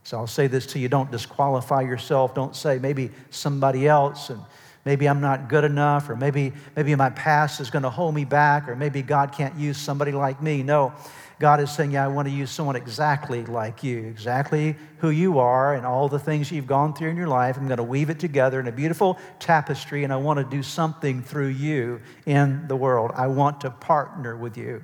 So 0.03 0.17
I'll 0.17 0.27
say 0.27 0.47
this 0.47 0.67
to 0.67 0.79
you 0.79 0.89
don't 0.89 1.11
disqualify 1.11 1.83
yourself. 1.83 2.35
Don't 2.35 2.57
say 2.57 2.79
maybe 2.79 3.11
somebody 3.31 3.87
else 3.87 4.31
and 4.31 4.41
maybe 4.87 5.09
I'm 5.09 5.21
not 5.21 5.49
good 5.49 5.65
enough, 5.65 6.09
or 6.09 6.17
maybe, 6.17 6.53
maybe 6.77 6.95
my 6.95 7.11
past 7.11 7.61
is 7.61 7.71
going 7.71 7.83
to 7.83 7.91
hold 7.91 8.15
me 8.15 8.25
back, 8.25 8.69
or 8.69 8.77
maybe 8.77 9.03
God 9.03 9.33
can't 9.33 9.55
use 9.57 9.77
somebody 9.77 10.13
like 10.13 10.41
me. 10.41 10.63
No, 10.63 10.95
God 11.39 11.61
is 11.61 11.71
saying, 11.71 11.91
Yeah, 11.91 12.05
I 12.05 12.09
want 12.09 12.29
to 12.29 12.35
use 12.35 12.51
someone 12.51 12.77
exactly 12.77 13.45
like 13.45 13.85
you, 13.85 13.99
exactly 14.07 14.77
who 14.99 15.11
you 15.11 15.39
are, 15.39 15.75
and 15.75 15.85
all 15.85 16.09
the 16.09 16.19
things 16.19 16.51
you've 16.51 16.67
gone 16.67 16.95
through 16.95 17.11
in 17.11 17.17
your 17.17 17.27
life. 17.27 17.59
I'm 17.59 17.67
going 17.67 17.77
to 17.77 17.83
weave 17.83 18.09
it 18.09 18.19
together 18.19 18.59
in 18.59 18.69
a 18.69 18.73
beautiful 18.73 19.19
tapestry, 19.39 20.05
and 20.05 20.13
I 20.13 20.17
want 20.17 20.39
to 20.39 20.45
do 20.45 20.63
something 20.63 21.23
through 21.23 21.49
you 21.49 22.01
in 22.25 22.67
the 22.69 22.77
world. 22.77 23.11
I 23.15 23.27
want 23.27 23.61
to 23.63 23.71
partner 23.71 24.37
with 24.37 24.57
you. 24.57 24.83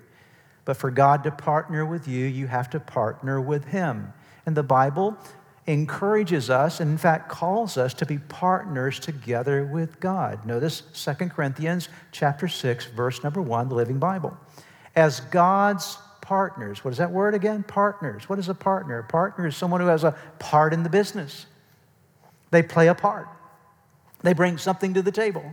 But 0.64 0.76
for 0.76 0.90
God 0.90 1.24
to 1.24 1.30
partner 1.30 1.86
with 1.86 2.06
you, 2.06 2.26
you 2.26 2.46
have 2.46 2.68
to 2.70 2.80
partner 2.80 3.40
with 3.40 3.64
Him. 3.64 4.12
And 4.44 4.56
the 4.56 4.62
Bible 4.62 5.16
encourages 5.66 6.50
us 6.50 6.80
and 6.80 6.90
in 6.90 6.98
fact 6.98 7.28
calls 7.28 7.76
us 7.76 7.94
to 7.94 8.04
be 8.04 8.18
partners 8.18 8.98
together 8.98 9.64
with 9.64 10.00
God. 10.00 10.44
Notice 10.44 10.82
2 10.92 11.28
Corinthians 11.28 11.88
chapter 12.10 12.48
6 12.48 12.86
verse 12.86 13.22
number 13.22 13.40
1 13.40 13.68
the 13.68 13.74
Living 13.76 13.98
Bible. 14.00 14.36
as 14.96 15.20
God's 15.20 15.98
partners. 16.32 16.82
What 16.82 16.92
is 16.92 16.96
that 16.96 17.10
word 17.10 17.34
again? 17.34 17.62
Partners. 17.62 18.26
What 18.26 18.38
is 18.38 18.48
a 18.48 18.54
partner? 18.54 19.00
A 19.00 19.04
partner 19.04 19.46
is 19.46 19.54
someone 19.54 19.82
who 19.82 19.88
has 19.88 20.02
a 20.02 20.12
part 20.38 20.72
in 20.72 20.82
the 20.82 20.88
business. 20.88 21.44
They 22.50 22.62
play 22.62 22.88
a 22.88 22.94
part, 22.94 23.28
they 24.22 24.32
bring 24.32 24.56
something 24.56 24.94
to 24.94 25.02
the 25.02 25.12
table. 25.12 25.44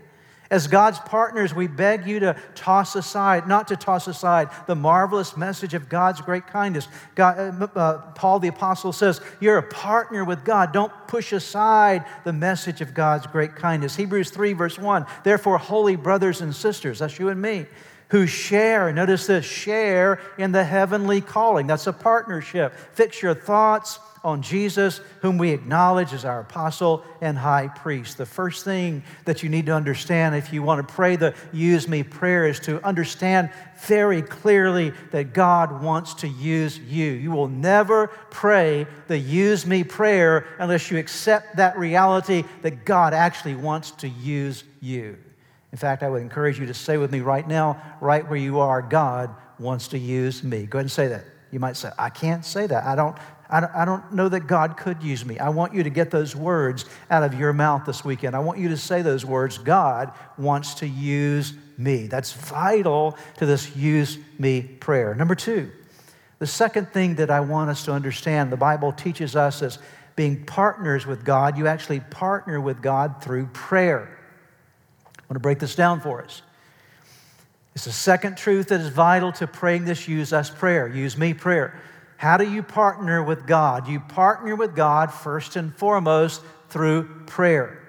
As 0.50 0.68
God's 0.68 0.98
partners, 1.00 1.54
we 1.54 1.68
beg 1.68 2.08
you 2.08 2.22
to 2.22 2.34
toss 2.56 2.96
aside, 2.96 3.46
not 3.46 3.68
to 3.68 3.76
toss 3.76 4.08
aside 4.08 4.50
the 4.68 4.74
marvelous 4.74 5.36
message 5.36 5.74
of 5.74 5.90
God's 5.90 6.22
great 6.22 6.48
kindness. 6.48 6.88
God, 7.14 7.62
uh, 7.62 7.68
uh, 7.78 7.98
Paul 8.14 8.40
the 8.40 8.48
Apostle 8.48 8.94
says, 8.94 9.20
You're 9.42 9.58
a 9.58 9.64
partner 9.64 10.24
with 10.24 10.46
God. 10.46 10.72
Don't 10.72 10.94
push 11.08 11.34
aside 11.34 12.06
the 12.24 12.34
message 12.34 12.80
of 12.80 12.94
God's 12.94 13.28
great 13.28 13.54
kindness. 13.58 13.98
Hebrews 13.98 14.32
3, 14.32 14.54
verse 14.54 14.80
1 14.80 15.06
Therefore, 15.26 15.58
holy 15.58 15.98
brothers 15.98 16.40
and 16.40 16.56
sisters, 16.56 17.00
that's 17.00 17.20
you 17.20 17.28
and 17.28 17.42
me, 17.42 17.66
who 18.10 18.26
share, 18.26 18.92
notice 18.92 19.28
this, 19.28 19.46
share 19.46 20.20
in 20.38 20.52
the 20.52 20.64
heavenly 20.64 21.22
calling. 21.22 21.68
That's 21.68 21.88
a 21.88 21.94
partnership. 21.94 22.74
Fix 22.94 23.22
your 23.22 23.36
thoughts 23.36 24.00
on 24.24 24.42
Jesus, 24.42 25.00
whom 25.22 25.38
we 25.38 25.52
acknowledge 25.52 26.12
as 26.12 26.26
our 26.26 26.42
apostle 26.42 27.04
and 27.22 27.38
high 27.38 27.68
priest. 27.68 28.18
The 28.18 28.26
first 28.26 28.66
thing 28.66 29.04
that 29.26 29.44
you 29.44 29.50
need 29.50 29.68
to 29.68 29.74
understand 29.74 30.36
if 30.36 30.52
you 30.52 30.62
want 30.62 30.86
to 30.86 30.94
pray 30.94 31.16
the 31.16 31.34
use 31.54 31.88
me 31.88 32.04
prayer 32.04 32.48
is 32.48 32.60
to 32.62 32.84
understand 32.86 33.50
very 33.86 34.22
clearly 34.22 34.92
that 35.12 35.34
God 35.34 35.82
wants 35.82 36.16
to 36.16 36.28
use 36.28 36.78
you. 36.80 37.12
You 37.12 37.32
will 37.32 37.48
never 37.48 38.08
pray 38.30 38.88
the 39.08 39.18
use 39.18 39.66
me 39.66 39.84
prayer 39.84 40.48
unless 40.60 40.92
you 40.92 40.98
accept 40.98 41.56
that 41.58 41.78
reality 41.78 42.44
that 42.62 42.86
God 42.86 43.14
actually 43.14 43.56
wants 43.56 43.92
to 43.92 44.10
use 44.10 44.64
you. 44.82 45.18
In 45.72 45.78
fact, 45.78 46.02
I 46.04 46.10
would 46.10 46.22
encourage 46.22 46.60
you 46.60 46.66
to 46.66 46.74
say 46.74 46.98
with 46.98 47.12
me 47.12 47.22
right 47.22 47.48
now, 47.48 47.82
right 48.02 48.28
where 48.28 48.40
you 48.40 48.60
are, 48.60 48.82
God 48.82 49.34
wants 49.60 49.90
to 49.90 50.00
use 50.00 50.44
me. 50.44 50.66
Go 50.66 50.80
ahead 50.80 50.86
and 50.86 50.92
say 50.92 51.08
that. 51.08 51.26
You 51.52 51.60
might 51.60 51.78
say, 51.78 51.92
I 51.98 52.10
can't 52.10 52.46
say 52.46 52.68
that. 52.68 52.86
I 52.86 52.96
don't, 52.96 53.16
I 53.50 53.84
don't 53.84 54.12
know 54.14 54.30
that 54.30 54.42
God 54.42 54.78
could 54.78 55.02
use 55.02 55.26
me. 55.26 55.40
I 55.40 55.50
want 55.50 55.74
you 55.74 55.82
to 55.82 55.90
get 55.90 56.12
those 56.12 56.36
words 56.36 56.86
out 57.10 57.24
of 57.24 57.34
your 57.34 57.52
mouth 57.52 57.86
this 57.86 58.06
weekend. 58.06 58.36
I 58.36 58.40
want 58.40 58.60
you 58.60 58.70
to 58.70 58.78
say 58.78 59.02
those 59.02 59.26
words 59.26 59.58
God 59.58 60.12
wants 60.38 60.76
to 60.76 60.88
use 60.88 61.54
me. 61.76 62.06
That's 62.06 62.32
vital 62.32 63.18
to 63.38 63.48
this 63.48 63.76
use 63.76 64.20
me 64.38 64.62
prayer. 64.62 65.16
Number 65.16 65.34
two, 65.34 65.72
the 66.38 66.46
second 66.46 66.90
thing 66.90 67.16
that 67.16 67.32
I 67.32 67.40
want 67.40 67.72
us 67.72 67.86
to 67.86 67.92
understand 67.92 68.52
the 68.52 68.58
Bible 68.58 68.92
teaches 68.92 69.36
us 69.36 69.64
as 69.64 69.80
being 70.16 70.46
partners 70.46 71.08
with 71.08 71.26
God, 71.26 71.58
you 71.58 71.66
actually 71.66 72.02
partner 72.02 72.62
with 72.62 72.84
God 72.84 73.24
through 73.24 73.48
prayer. 73.48 74.19
I 75.30 75.34
want 75.34 75.36
to 75.36 75.40
break 75.42 75.60
this 75.60 75.76
down 75.76 76.02
for 76.02 76.24
us. 76.24 76.42
It's 77.76 77.86
the 77.86 77.92
second 77.92 78.36
truth 78.36 78.70
that 78.70 78.82
is 78.82 78.90
vital 78.90 79.32
to 79.34 79.46
praying 79.46 79.86
this 79.86 80.08
use 80.08 80.34
us 80.34 80.50
prayer, 80.50 80.88
use 80.88 81.18
me 81.18 81.36
prayer. 81.36 81.80
How 82.18 82.38
do 82.38 82.50
you 82.50 82.64
partner 82.64 83.24
with 83.24 83.46
God? 83.46 83.88
You 83.88 84.00
partner 84.00 84.56
with 84.56 84.76
God 84.76 85.14
first 85.14 85.56
and 85.56 85.74
foremost 85.76 86.42
through 86.70 87.26
prayer. 87.28 87.80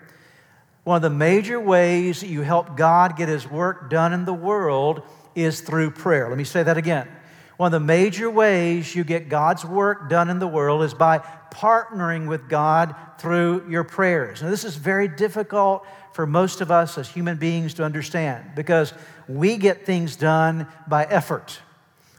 One 0.85 0.97
of 0.97 1.03
the 1.03 1.11
major 1.11 1.59
ways 1.59 2.21
that 2.21 2.29
you 2.29 2.43
help 2.43 2.77
God 2.77 3.17
get 3.17 3.29
His 3.31 3.49
work 3.51 3.89
done 3.89 4.13
in 4.13 4.27
the 4.27 4.35
world 4.35 5.03
is 5.35 5.63
through 5.63 5.93
prayer. 5.93 6.29
Let 6.29 6.37
me 6.37 6.45
say 6.45 6.63
that 6.63 6.77
again. 6.77 7.09
One 7.57 7.75
of 7.75 7.81
the 7.81 7.87
major 7.87 8.31
ways 8.31 8.95
you 8.95 9.03
get 9.03 9.29
God's 9.29 9.65
work 9.65 10.09
done 10.09 10.31
in 10.31 10.39
the 10.39 10.49
world 10.49 10.83
is 10.83 10.95
by 10.95 11.19
partnering 11.53 12.29
with 12.29 12.49
God 12.49 12.95
through 13.19 13.69
your 13.69 13.85
prayers. 13.85 14.43
Now, 14.43 14.51
this 14.51 14.65
is 14.65 14.77
very 14.77 15.09
difficult 15.09 15.85
for 16.13 16.27
most 16.27 16.61
of 16.61 16.71
us 16.71 16.99
as 16.99 17.09
human 17.09 17.37
beings 17.37 17.75
to 17.75 17.85
understand 17.85 18.51
because 18.55 18.93
we 19.29 19.57
get 19.57 19.87
things 19.87 20.17
done 20.17 20.67
by 20.89 21.05
effort. 21.05 21.61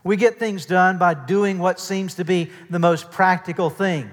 We 0.04 0.16
get 0.18 0.40
things 0.40 0.66
done 0.66 0.98
by 0.98 1.14
doing 1.14 1.60
what 1.60 1.80
seems 1.80 2.16
to 2.16 2.26
be 2.26 2.50
the 2.70 2.80
most 2.80 3.12
practical 3.12 3.70
thing. 3.70 4.10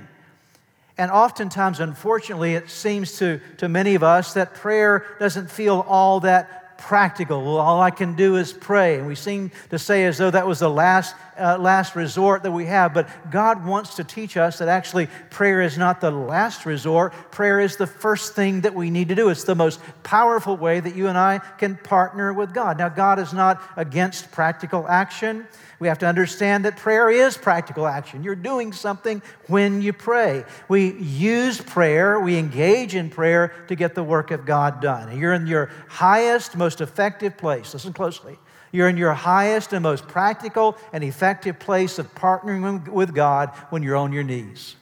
And 0.99 1.11
oftentimes, 1.12 1.78
unfortunately, 1.78 2.54
it 2.54 2.68
seems 2.68 3.16
to, 3.18 3.40
to 3.58 3.68
many 3.68 3.94
of 3.94 4.02
us 4.02 4.35
that 4.35 4.54
prayer 4.54 5.06
doesn't 5.20 5.50
feel 5.50 5.85
all 5.88 6.20
that 6.20 6.67
practical. 6.78 7.42
Well, 7.42 7.58
all 7.58 7.80
I 7.80 7.90
can 7.90 8.14
do 8.14 8.37
is 8.37 8.52
pray. 8.52 8.99
And 8.99 9.06
we 9.06 9.16
seem 9.16 9.50
to 9.70 9.78
say 9.78 10.04
as 10.06 10.16
though 10.16 10.30
that 10.30 10.47
was 10.47 10.61
the 10.61 10.70
last, 10.70 11.14
uh, 11.38 11.58
last 11.58 11.97
resort 11.97 12.44
that 12.44 12.52
we 12.52 12.66
have. 12.66 12.94
But 12.94 13.08
God 13.30 13.66
wants 13.66 13.97
to 13.97 14.04
teach 14.04 14.37
us 14.37 14.58
that 14.58 14.68
actually 14.68 15.08
prayer 15.28 15.61
is 15.61 15.76
not 15.76 16.00
the 16.00 16.12
last 16.12 16.64
resort. 16.64 17.12
Prayer 17.32 17.61
is 17.61 17.76
the 17.76 17.87
first 17.87 18.35
thing 18.35 18.62
that 18.62 18.75
we 18.75 18.90
need 18.90 19.08
to 19.08 19.16
do. 19.16 19.28
It's 19.28 19.44
the 19.44 19.56
most 19.56 19.80
powerful 20.04 20.56
way 20.56 20.78
that 20.78 20.94
you 20.94 21.08
and 21.08 21.18
I 21.18 21.40
can 21.58 21.76
partner 21.76 22.32
with 22.32 22.54
God. 22.54 22.78
Now, 22.78 22.88
God 22.88 23.18
is 23.18 23.32
not 23.32 23.61
against 23.76 24.30
practical 24.30 24.88
action. 24.88 25.47
We 25.80 25.87
have 25.87 25.99
to 25.99 26.06
understand 26.06 26.64
that 26.64 26.76
prayer 26.76 27.08
is 27.08 27.37
practical 27.37 27.87
action. 27.87 28.25
You're 28.25 28.35
doing 28.35 28.73
something 28.73 29.23
when 29.47 29.80
you 29.80 29.92
pray. 29.92 30.44
We 30.68 30.94
use 30.94 31.61
prayer, 31.61 32.18
we 32.18 32.37
engage 32.37 32.97
in 32.97 33.11
prayer 33.11 33.52
to 33.68 33.76
get 33.76 33.94
the 33.94 34.02
work 34.02 34.32
of 34.32 34.44
God 34.44 34.80
done. 34.80 35.16
You're 35.16 35.35
in 35.35 35.47
your 35.47 35.70
highest, 35.87 36.56
most 36.56 36.80
effective 36.80 37.37
place. 37.37 37.73
Listen 37.73 37.92
closely. 37.92 38.38
You're 38.73 38.88
in 38.88 38.97
your 38.97 39.14
highest 39.14 39.73
and 39.73 39.82
most 39.82 40.08
practical 40.08 40.76
and 40.92 41.04
effective 41.04 41.58
place 41.58 41.99
of 41.99 42.12
partnering 42.14 42.88
with 42.88 43.14
God 43.14 43.50
when 43.70 43.82
you're 43.82 43.97
on 43.97 44.12
your 44.12 44.25
knees. 44.25 44.76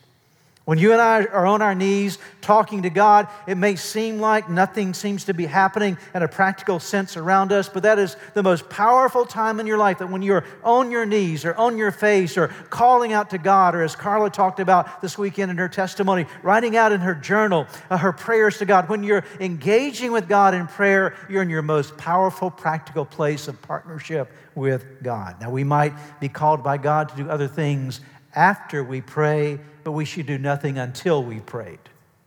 When 0.66 0.78
you 0.78 0.92
and 0.92 1.00
I 1.00 1.26
are 1.26 1.46
on 1.46 1.62
our 1.62 1.76
knees 1.76 2.18
talking 2.40 2.82
to 2.82 2.90
God, 2.90 3.28
it 3.46 3.54
may 3.54 3.76
seem 3.76 4.18
like 4.18 4.50
nothing 4.50 4.94
seems 4.94 5.26
to 5.26 5.32
be 5.32 5.46
happening 5.46 5.96
in 6.12 6.24
a 6.24 6.28
practical 6.28 6.80
sense 6.80 7.16
around 7.16 7.52
us, 7.52 7.68
but 7.68 7.84
that 7.84 8.00
is 8.00 8.16
the 8.34 8.42
most 8.42 8.68
powerful 8.68 9.24
time 9.24 9.60
in 9.60 9.68
your 9.68 9.78
life 9.78 9.98
that 9.98 10.10
when 10.10 10.22
you're 10.22 10.44
on 10.64 10.90
your 10.90 11.06
knees 11.06 11.44
or 11.44 11.54
on 11.54 11.78
your 11.78 11.92
face 11.92 12.36
or 12.36 12.48
calling 12.68 13.12
out 13.12 13.30
to 13.30 13.38
God, 13.38 13.76
or 13.76 13.82
as 13.82 13.94
Carla 13.94 14.28
talked 14.28 14.58
about 14.58 15.00
this 15.00 15.16
weekend 15.16 15.52
in 15.52 15.56
her 15.56 15.68
testimony, 15.68 16.26
writing 16.42 16.76
out 16.76 16.90
in 16.90 17.00
her 17.00 17.14
journal 17.14 17.68
uh, 17.88 17.96
her 17.96 18.12
prayers 18.12 18.58
to 18.58 18.64
God, 18.64 18.88
when 18.88 19.04
you're 19.04 19.24
engaging 19.38 20.10
with 20.10 20.28
God 20.28 20.52
in 20.52 20.66
prayer, 20.66 21.14
you're 21.30 21.42
in 21.42 21.50
your 21.50 21.62
most 21.62 21.96
powerful, 21.96 22.50
practical 22.50 23.04
place 23.04 23.46
of 23.46 23.62
partnership 23.62 24.32
with 24.56 24.84
God. 25.00 25.40
Now, 25.40 25.50
we 25.50 25.62
might 25.62 25.92
be 26.18 26.28
called 26.28 26.64
by 26.64 26.76
God 26.78 27.10
to 27.10 27.16
do 27.16 27.30
other 27.30 27.46
things 27.46 28.00
after 28.36 28.84
we 28.84 29.00
pray 29.00 29.58
but 29.86 29.92
we 29.92 30.04
should 30.04 30.26
do 30.26 30.36
nothing 30.36 30.78
until 30.78 31.22
we 31.22 31.38
prayed. 31.38 31.78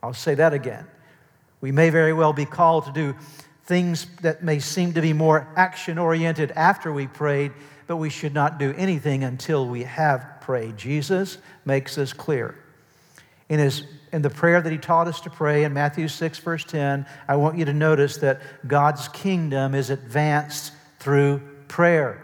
I'll 0.02 0.14
say 0.14 0.34
that 0.36 0.54
again. 0.54 0.86
We 1.60 1.72
may 1.72 1.90
very 1.90 2.14
well 2.14 2.32
be 2.32 2.46
called 2.46 2.86
to 2.86 2.90
do 2.90 3.14
things 3.66 4.06
that 4.22 4.42
may 4.42 4.60
seem 4.60 4.94
to 4.94 5.02
be 5.02 5.12
more 5.12 5.46
action 5.56 5.98
oriented 5.98 6.52
after 6.52 6.90
we 6.90 7.06
prayed, 7.06 7.52
but 7.86 7.98
we 7.98 8.08
should 8.08 8.32
not 8.32 8.58
do 8.58 8.72
anything 8.78 9.24
until 9.24 9.68
we 9.68 9.82
have 9.82 10.38
prayed. 10.40 10.78
Jesus 10.78 11.36
makes 11.66 11.96
this 11.96 12.14
clear. 12.14 12.54
In, 13.50 13.58
his, 13.58 13.82
in 14.10 14.22
the 14.22 14.30
prayer 14.30 14.62
that 14.62 14.72
he 14.72 14.78
taught 14.78 15.06
us 15.06 15.20
to 15.20 15.28
pray 15.28 15.64
in 15.64 15.74
Matthew 15.74 16.08
6, 16.08 16.38
verse 16.38 16.64
10, 16.64 17.04
I 17.28 17.36
want 17.36 17.58
you 17.58 17.66
to 17.66 17.74
notice 17.74 18.16
that 18.16 18.40
God's 18.66 19.06
kingdom 19.08 19.74
is 19.74 19.90
advanced 19.90 20.72
through 20.98 21.42
prayer. 21.68 22.22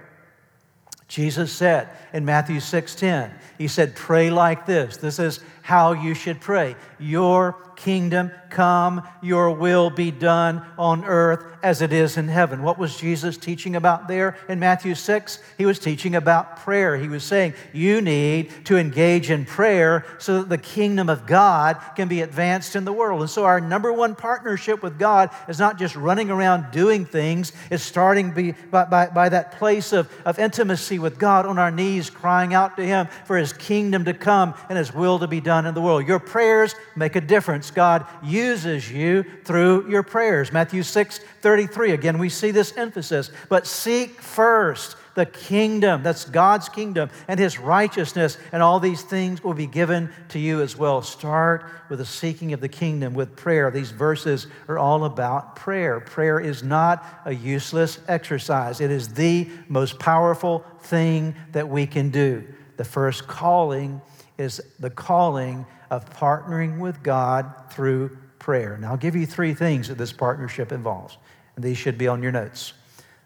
Jesus 1.08 1.52
said 1.52 1.88
in 2.12 2.24
Matthew 2.24 2.58
6:10, 2.58 3.30
he 3.58 3.68
said, 3.68 3.94
"Pray 3.94 4.28
like 4.30 4.66
this. 4.66 4.96
This 4.96 5.18
is 5.18 5.40
how 5.66 5.90
you 5.90 6.14
should 6.14 6.40
pray. 6.40 6.76
Your 7.00 7.56
kingdom 7.74 8.30
come, 8.50 9.02
your 9.20 9.50
will 9.50 9.90
be 9.90 10.12
done 10.12 10.64
on 10.78 11.04
earth 11.04 11.44
as 11.62 11.82
it 11.82 11.92
is 11.92 12.16
in 12.16 12.28
heaven. 12.28 12.62
What 12.62 12.78
was 12.78 12.96
Jesus 12.96 13.36
teaching 13.36 13.74
about 13.74 14.06
there 14.06 14.36
in 14.48 14.60
Matthew 14.60 14.94
6? 14.94 15.38
He 15.58 15.66
was 15.66 15.80
teaching 15.80 16.14
about 16.14 16.58
prayer. 16.58 16.96
He 16.96 17.08
was 17.08 17.24
saying, 17.24 17.54
You 17.72 18.00
need 18.00 18.66
to 18.66 18.76
engage 18.76 19.30
in 19.30 19.44
prayer 19.44 20.04
so 20.18 20.38
that 20.38 20.48
the 20.48 20.58
kingdom 20.58 21.08
of 21.08 21.26
God 21.26 21.76
can 21.96 22.06
be 22.06 22.20
advanced 22.20 22.76
in 22.76 22.84
the 22.84 22.92
world. 22.92 23.20
And 23.20 23.30
so, 23.30 23.44
our 23.44 23.60
number 23.60 23.92
one 23.92 24.14
partnership 24.14 24.82
with 24.82 24.98
God 24.98 25.30
is 25.48 25.58
not 25.58 25.78
just 25.78 25.96
running 25.96 26.30
around 26.30 26.70
doing 26.70 27.04
things, 27.04 27.52
it's 27.70 27.82
starting 27.82 28.54
by, 28.70 28.84
by, 28.84 29.06
by 29.08 29.28
that 29.28 29.58
place 29.58 29.92
of, 29.92 30.08
of 30.24 30.38
intimacy 30.38 30.98
with 30.98 31.18
God 31.18 31.46
on 31.46 31.58
our 31.58 31.70
knees, 31.72 32.10
crying 32.10 32.54
out 32.54 32.76
to 32.76 32.84
Him 32.84 33.08
for 33.24 33.36
His 33.36 33.52
kingdom 33.52 34.04
to 34.04 34.14
come 34.14 34.54
and 34.68 34.78
His 34.78 34.94
will 34.94 35.18
to 35.18 35.26
be 35.26 35.40
done 35.40 35.55
in 35.64 35.74
the 35.74 35.80
world. 35.80 36.06
Your 36.06 36.18
prayers 36.18 36.74
make 36.94 37.16
a 37.16 37.20
difference. 37.20 37.70
God 37.70 38.04
uses 38.22 38.90
you 38.90 39.24
through 39.44 39.88
your 39.88 40.02
prayers. 40.02 40.52
Matthew 40.52 40.82
6 40.82 41.20
33, 41.40 41.92
again, 41.92 42.18
we 42.18 42.28
see 42.28 42.50
this 42.50 42.76
emphasis. 42.76 43.30
But 43.48 43.66
seek 43.66 44.20
first 44.20 44.96
the 45.16 45.26
kingdom, 45.26 46.02
that's 46.02 46.26
God's 46.26 46.68
kingdom, 46.68 47.10
and 47.26 47.40
his 47.40 47.58
righteousness, 47.58 48.36
and 48.52 48.62
all 48.62 48.78
these 48.78 49.02
things 49.02 49.42
will 49.42 49.54
be 49.54 49.66
given 49.66 50.10
to 50.28 50.38
you 50.38 50.60
as 50.60 50.76
well. 50.76 51.00
Start 51.00 51.64
with 51.88 51.98
the 51.98 52.04
seeking 52.04 52.52
of 52.52 52.60
the 52.60 52.68
kingdom 52.68 53.14
with 53.14 53.34
prayer. 53.34 53.70
These 53.70 53.90
verses 53.90 54.46
are 54.68 54.78
all 54.78 55.04
about 55.04 55.56
prayer. 55.56 56.00
Prayer 56.00 56.38
is 56.38 56.62
not 56.62 57.04
a 57.24 57.34
useless 57.34 57.98
exercise, 58.06 58.80
it 58.80 58.90
is 58.90 59.14
the 59.14 59.48
most 59.68 59.98
powerful 59.98 60.64
thing 60.80 61.34
that 61.52 61.68
we 61.68 61.86
can 61.86 62.10
do. 62.10 62.44
The 62.76 62.84
first 62.84 63.26
calling 63.26 64.02
is 64.38 64.60
the 64.78 64.90
calling 64.90 65.66
of 65.90 66.08
partnering 66.10 66.78
with 66.78 67.02
God 67.02 67.52
through 67.70 68.16
prayer. 68.38 68.76
Now, 68.78 68.90
I'll 68.90 68.96
give 68.96 69.16
you 69.16 69.26
three 69.26 69.54
things 69.54 69.88
that 69.88 69.98
this 69.98 70.12
partnership 70.12 70.72
involves, 70.72 71.16
and 71.56 71.64
these 71.64 71.78
should 71.78 71.98
be 71.98 72.08
on 72.08 72.22
your 72.22 72.32
notes. 72.32 72.72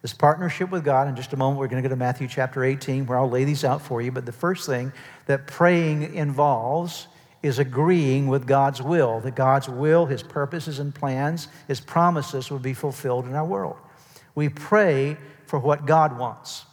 This 0.02 0.12
partnership 0.14 0.70
with 0.70 0.84
God, 0.84 1.08
in 1.08 1.16
just 1.16 1.32
a 1.32 1.36
moment, 1.36 1.60
we're 1.60 1.68
going 1.68 1.82
to 1.82 1.86
go 1.86 1.92
to 1.92 1.98
Matthew 1.98 2.26
chapter 2.26 2.64
18, 2.64 3.06
where 3.06 3.18
I'll 3.18 3.28
lay 3.28 3.44
these 3.44 3.64
out 3.64 3.82
for 3.82 4.00
you. 4.00 4.10
But 4.10 4.24
the 4.24 4.32
first 4.32 4.66
thing 4.66 4.92
that 5.26 5.46
praying 5.46 6.14
involves 6.14 7.06
is 7.42 7.58
agreeing 7.58 8.26
with 8.26 8.46
God's 8.46 8.80
will, 8.80 9.20
that 9.20 9.34
God's 9.34 9.68
will, 9.68 10.06
His 10.06 10.22
purposes 10.22 10.78
and 10.78 10.94
plans, 10.94 11.48
His 11.68 11.80
promises 11.80 12.50
will 12.50 12.58
be 12.58 12.74
fulfilled 12.74 13.26
in 13.26 13.34
our 13.34 13.44
world. 13.44 13.76
We 14.34 14.48
pray 14.48 15.16
for 15.46 15.58
what 15.58 15.84
God 15.84 16.18
wants. 16.18 16.64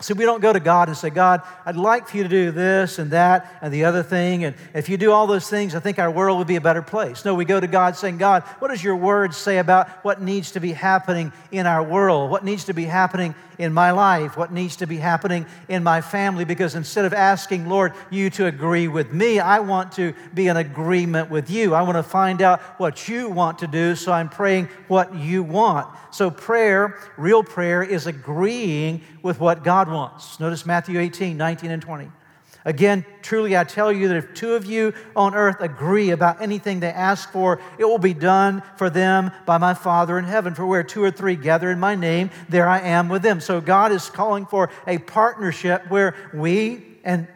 So 0.00 0.12
we 0.12 0.26
don't 0.26 0.42
go 0.42 0.52
to 0.52 0.60
God 0.60 0.88
and 0.88 0.96
say, 0.96 1.08
God, 1.08 1.40
I'd 1.64 1.76
like 1.76 2.06
for 2.06 2.18
you 2.18 2.22
to 2.22 2.28
do 2.28 2.50
this 2.50 2.98
and 2.98 3.12
that 3.12 3.56
and 3.62 3.72
the 3.72 3.84
other 3.84 4.02
thing. 4.02 4.44
And 4.44 4.54
if 4.74 4.90
you 4.90 4.98
do 4.98 5.10
all 5.10 5.26
those 5.26 5.48
things, 5.48 5.74
I 5.74 5.80
think 5.80 5.98
our 5.98 6.10
world 6.10 6.36
would 6.36 6.46
be 6.46 6.56
a 6.56 6.60
better 6.60 6.82
place. 6.82 7.24
No, 7.24 7.34
we 7.34 7.46
go 7.46 7.58
to 7.58 7.66
God 7.66 7.96
saying, 7.96 8.18
God, 8.18 8.42
what 8.58 8.68
does 8.68 8.84
your 8.84 8.96
word 8.96 9.32
say 9.32 9.56
about 9.56 9.88
what 10.04 10.20
needs 10.20 10.50
to 10.50 10.60
be 10.60 10.72
happening 10.72 11.32
in 11.50 11.66
our 11.66 11.82
world? 11.82 12.30
What 12.30 12.44
needs 12.44 12.64
to 12.66 12.74
be 12.74 12.84
happening 12.84 13.34
in 13.58 13.72
my 13.72 13.90
life? 13.90 14.36
What 14.36 14.52
needs 14.52 14.76
to 14.76 14.86
be 14.86 14.98
happening 14.98 15.46
in 15.66 15.82
my 15.82 16.02
family? 16.02 16.44
Because 16.44 16.74
instead 16.74 17.06
of 17.06 17.14
asking, 17.14 17.66
Lord, 17.66 17.94
you 18.10 18.28
to 18.30 18.44
agree 18.44 18.88
with 18.88 19.14
me, 19.14 19.38
I 19.38 19.60
want 19.60 19.92
to 19.92 20.12
be 20.34 20.48
in 20.48 20.58
agreement 20.58 21.30
with 21.30 21.48
you. 21.48 21.74
I 21.74 21.80
want 21.80 21.96
to 21.96 22.02
find 22.02 22.42
out 22.42 22.60
what 22.78 23.08
you 23.08 23.30
want 23.30 23.60
to 23.60 23.66
do. 23.66 23.96
So 23.96 24.12
I'm 24.12 24.28
praying 24.28 24.68
what 24.88 25.14
you 25.14 25.42
want. 25.42 25.88
So 26.10 26.30
prayer, 26.30 26.98
real 27.16 27.42
prayer, 27.42 27.82
is 27.82 28.06
agreeing 28.06 29.02
with 29.22 29.40
what 29.40 29.64
God 29.86 29.94
wants. 29.94 30.40
Notice 30.40 30.66
Matthew 30.66 30.98
18, 30.98 31.36
19, 31.36 31.70
and 31.70 31.82
20. 31.82 32.10
Again, 32.64 33.04
truly 33.22 33.56
I 33.56 33.62
tell 33.62 33.92
you 33.92 34.08
that 34.08 34.16
if 34.16 34.34
two 34.34 34.54
of 34.54 34.66
you 34.66 34.92
on 35.14 35.36
earth 35.36 35.60
agree 35.60 36.10
about 36.10 36.42
anything 36.42 36.80
they 36.80 36.90
ask 36.90 37.30
for, 37.30 37.60
it 37.78 37.84
will 37.84 37.98
be 37.98 38.14
done 38.14 38.62
for 38.76 38.90
them 38.90 39.30
by 39.44 39.58
my 39.58 39.74
Father 39.74 40.18
in 40.18 40.24
heaven. 40.24 40.54
For 40.54 40.66
where 40.66 40.82
two 40.82 41.02
or 41.04 41.12
three 41.12 41.36
gather 41.36 41.70
in 41.70 41.78
my 41.78 41.94
name, 41.94 42.30
there 42.48 42.68
I 42.68 42.80
am 42.80 43.08
with 43.08 43.22
them. 43.22 43.40
So 43.40 43.60
God 43.60 43.92
is 43.92 44.10
calling 44.10 44.46
for 44.46 44.70
a 44.88 44.98
partnership 44.98 45.88
where 45.88 46.16
we 46.34 46.82
and 47.04 47.28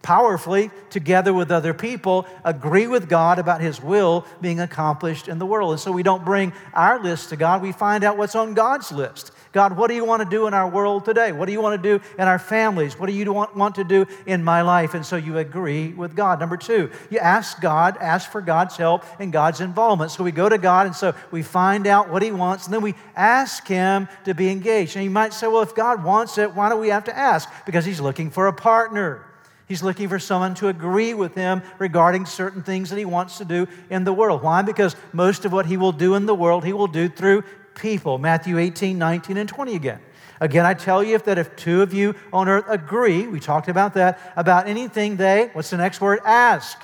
powerfully, 0.00 0.70
together 0.88 1.34
with 1.34 1.50
other 1.50 1.74
people, 1.74 2.26
agree 2.42 2.86
with 2.86 3.10
God 3.10 3.38
about 3.38 3.60
His 3.60 3.82
will 3.82 4.24
being 4.40 4.60
accomplished 4.60 5.28
in 5.28 5.38
the 5.38 5.44
world. 5.44 5.72
And 5.72 5.80
so 5.80 5.92
we 5.92 6.02
don't 6.02 6.24
bring 6.24 6.54
our 6.72 7.02
list 7.02 7.28
to 7.28 7.36
God, 7.36 7.60
we 7.60 7.72
find 7.72 8.02
out 8.02 8.16
what's 8.16 8.34
on 8.34 8.54
God's 8.54 8.90
list. 8.90 9.32
God, 9.52 9.76
what 9.76 9.88
do 9.88 9.94
you 9.94 10.04
want 10.04 10.22
to 10.22 10.28
do 10.28 10.46
in 10.46 10.54
our 10.54 10.68
world 10.68 11.04
today? 11.04 11.32
What 11.32 11.46
do 11.46 11.52
you 11.52 11.60
want 11.60 11.82
to 11.82 11.98
do 11.98 12.04
in 12.16 12.28
our 12.28 12.38
families? 12.38 12.96
What 12.96 13.06
do 13.06 13.12
you 13.12 13.32
want, 13.32 13.56
want 13.56 13.74
to 13.76 13.84
do 13.84 14.06
in 14.24 14.44
my 14.44 14.62
life? 14.62 14.94
And 14.94 15.04
so 15.04 15.16
you 15.16 15.38
agree 15.38 15.88
with 15.88 16.14
God. 16.14 16.38
Number 16.38 16.56
two, 16.56 16.90
you 17.10 17.18
ask 17.18 17.60
God, 17.60 17.96
ask 18.00 18.30
for 18.30 18.40
God's 18.40 18.76
help 18.76 19.04
and 19.18 19.32
God's 19.32 19.60
involvement. 19.60 20.12
So 20.12 20.22
we 20.22 20.30
go 20.30 20.48
to 20.48 20.56
God 20.56 20.86
and 20.86 20.94
so 20.94 21.14
we 21.32 21.42
find 21.42 21.88
out 21.88 22.08
what 22.08 22.22
He 22.22 22.30
wants 22.30 22.66
and 22.66 22.74
then 22.74 22.80
we 22.80 22.94
ask 23.16 23.66
Him 23.66 24.06
to 24.24 24.34
be 24.34 24.50
engaged. 24.50 24.94
And 24.94 25.04
you 25.04 25.10
might 25.10 25.32
say, 25.32 25.48
well, 25.48 25.62
if 25.62 25.74
God 25.74 26.04
wants 26.04 26.38
it, 26.38 26.54
why 26.54 26.68
do 26.68 26.76
we 26.76 26.88
have 26.88 27.04
to 27.04 27.16
ask? 27.16 27.48
Because 27.66 27.84
He's 27.84 28.00
looking 28.00 28.30
for 28.30 28.46
a 28.46 28.52
partner. 28.52 29.26
He's 29.70 29.84
looking 29.84 30.08
for 30.08 30.18
someone 30.18 30.56
to 30.56 30.66
agree 30.66 31.14
with 31.14 31.36
him 31.36 31.62
regarding 31.78 32.26
certain 32.26 32.60
things 32.60 32.90
that 32.90 32.98
he 32.98 33.04
wants 33.04 33.38
to 33.38 33.44
do 33.44 33.68
in 33.88 34.02
the 34.02 34.12
world. 34.12 34.42
Why? 34.42 34.62
Because 34.62 34.96
most 35.12 35.44
of 35.44 35.52
what 35.52 35.66
he 35.66 35.76
will 35.76 35.92
do 35.92 36.16
in 36.16 36.26
the 36.26 36.34
world, 36.34 36.64
he 36.64 36.72
will 36.72 36.88
do 36.88 37.08
through 37.08 37.44
people. 37.80 38.18
Matthew 38.18 38.58
18, 38.58 38.98
19, 38.98 39.36
and 39.36 39.48
20 39.48 39.74
again. 39.74 40.00
Again, 40.40 40.64
I 40.64 40.74
tell 40.74 41.02
you 41.02 41.14
if 41.14 41.24
that 41.24 41.38
if 41.38 41.54
two 41.56 41.82
of 41.82 41.92
you 41.92 42.14
on 42.32 42.48
earth 42.48 42.64
agree, 42.68 43.26
we 43.26 43.40
talked 43.40 43.68
about 43.68 43.94
that, 43.94 44.32
about 44.36 44.68
anything 44.68 45.16
they, 45.16 45.50
what's 45.52 45.70
the 45.70 45.76
next 45.76 46.00
word? 46.00 46.20
Ask. 46.24 46.78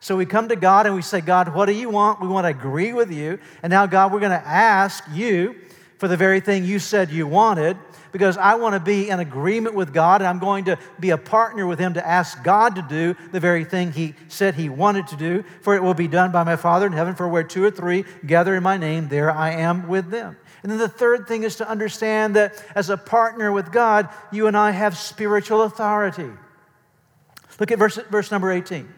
So 0.00 0.16
we 0.16 0.26
come 0.26 0.48
to 0.48 0.56
God 0.56 0.86
and 0.86 0.94
we 0.94 1.02
say, 1.02 1.20
God, 1.20 1.54
what 1.54 1.66
do 1.66 1.72
you 1.72 1.88
want? 1.88 2.20
We 2.20 2.28
want 2.28 2.44
to 2.44 2.48
agree 2.48 2.92
with 2.92 3.12
you. 3.12 3.38
And 3.62 3.70
now, 3.70 3.86
God, 3.86 4.12
we're 4.12 4.20
going 4.20 4.38
to 4.38 4.46
ask 4.46 5.04
you 5.12 5.56
for 5.98 6.08
the 6.08 6.16
very 6.16 6.40
thing 6.40 6.64
you 6.64 6.78
said 6.78 7.10
you 7.10 7.26
wanted 7.26 7.76
because 8.12 8.36
I 8.38 8.54
want 8.54 8.74
to 8.74 8.80
be 8.80 9.10
in 9.10 9.20
agreement 9.20 9.74
with 9.74 9.92
God 9.92 10.20
and 10.20 10.28
I'm 10.28 10.38
going 10.38 10.66
to 10.66 10.78
be 10.98 11.10
a 11.10 11.18
partner 11.18 11.66
with 11.66 11.78
Him 11.78 11.94
to 11.94 12.06
ask 12.06 12.42
God 12.42 12.76
to 12.76 12.82
do 12.82 13.14
the 13.32 13.40
very 13.40 13.64
thing 13.64 13.92
He 13.92 14.14
said 14.28 14.54
He 14.54 14.68
wanted 14.68 15.06
to 15.08 15.16
do. 15.16 15.44
For 15.60 15.74
it 15.74 15.82
will 15.82 15.94
be 15.94 16.08
done 16.08 16.32
by 16.32 16.44
my 16.44 16.56
Father 16.56 16.86
in 16.86 16.92
heaven, 16.92 17.14
for 17.14 17.28
where 17.28 17.44
two 17.44 17.64
or 17.64 17.70
three 17.70 18.04
gather 18.24 18.54
in 18.54 18.62
my 18.62 18.76
name, 18.76 19.08
there 19.08 19.30
I 19.30 19.50
am 19.50 19.88
with 19.88 20.10
them. 20.10 20.36
And 20.62 20.72
then 20.72 20.78
the 20.78 20.88
third 20.88 21.28
thing 21.28 21.42
is 21.42 21.56
to 21.56 21.68
understand 21.68 22.36
that 22.36 22.62
as 22.74 22.90
a 22.90 22.96
partner 22.96 23.52
with 23.52 23.70
God, 23.70 24.08
you 24.32 24.46
and 24.46 24.56
I 24.56 24.70
have 24.70 24.96
spiritual 24.96 25.62
authority. 25.62 26.30
Look 27.60 27.70
at 27.70 27.78
verse, 27.78 27.96
verse 28.10 28.30
number 28.30 28.50
18. 28.50 28.88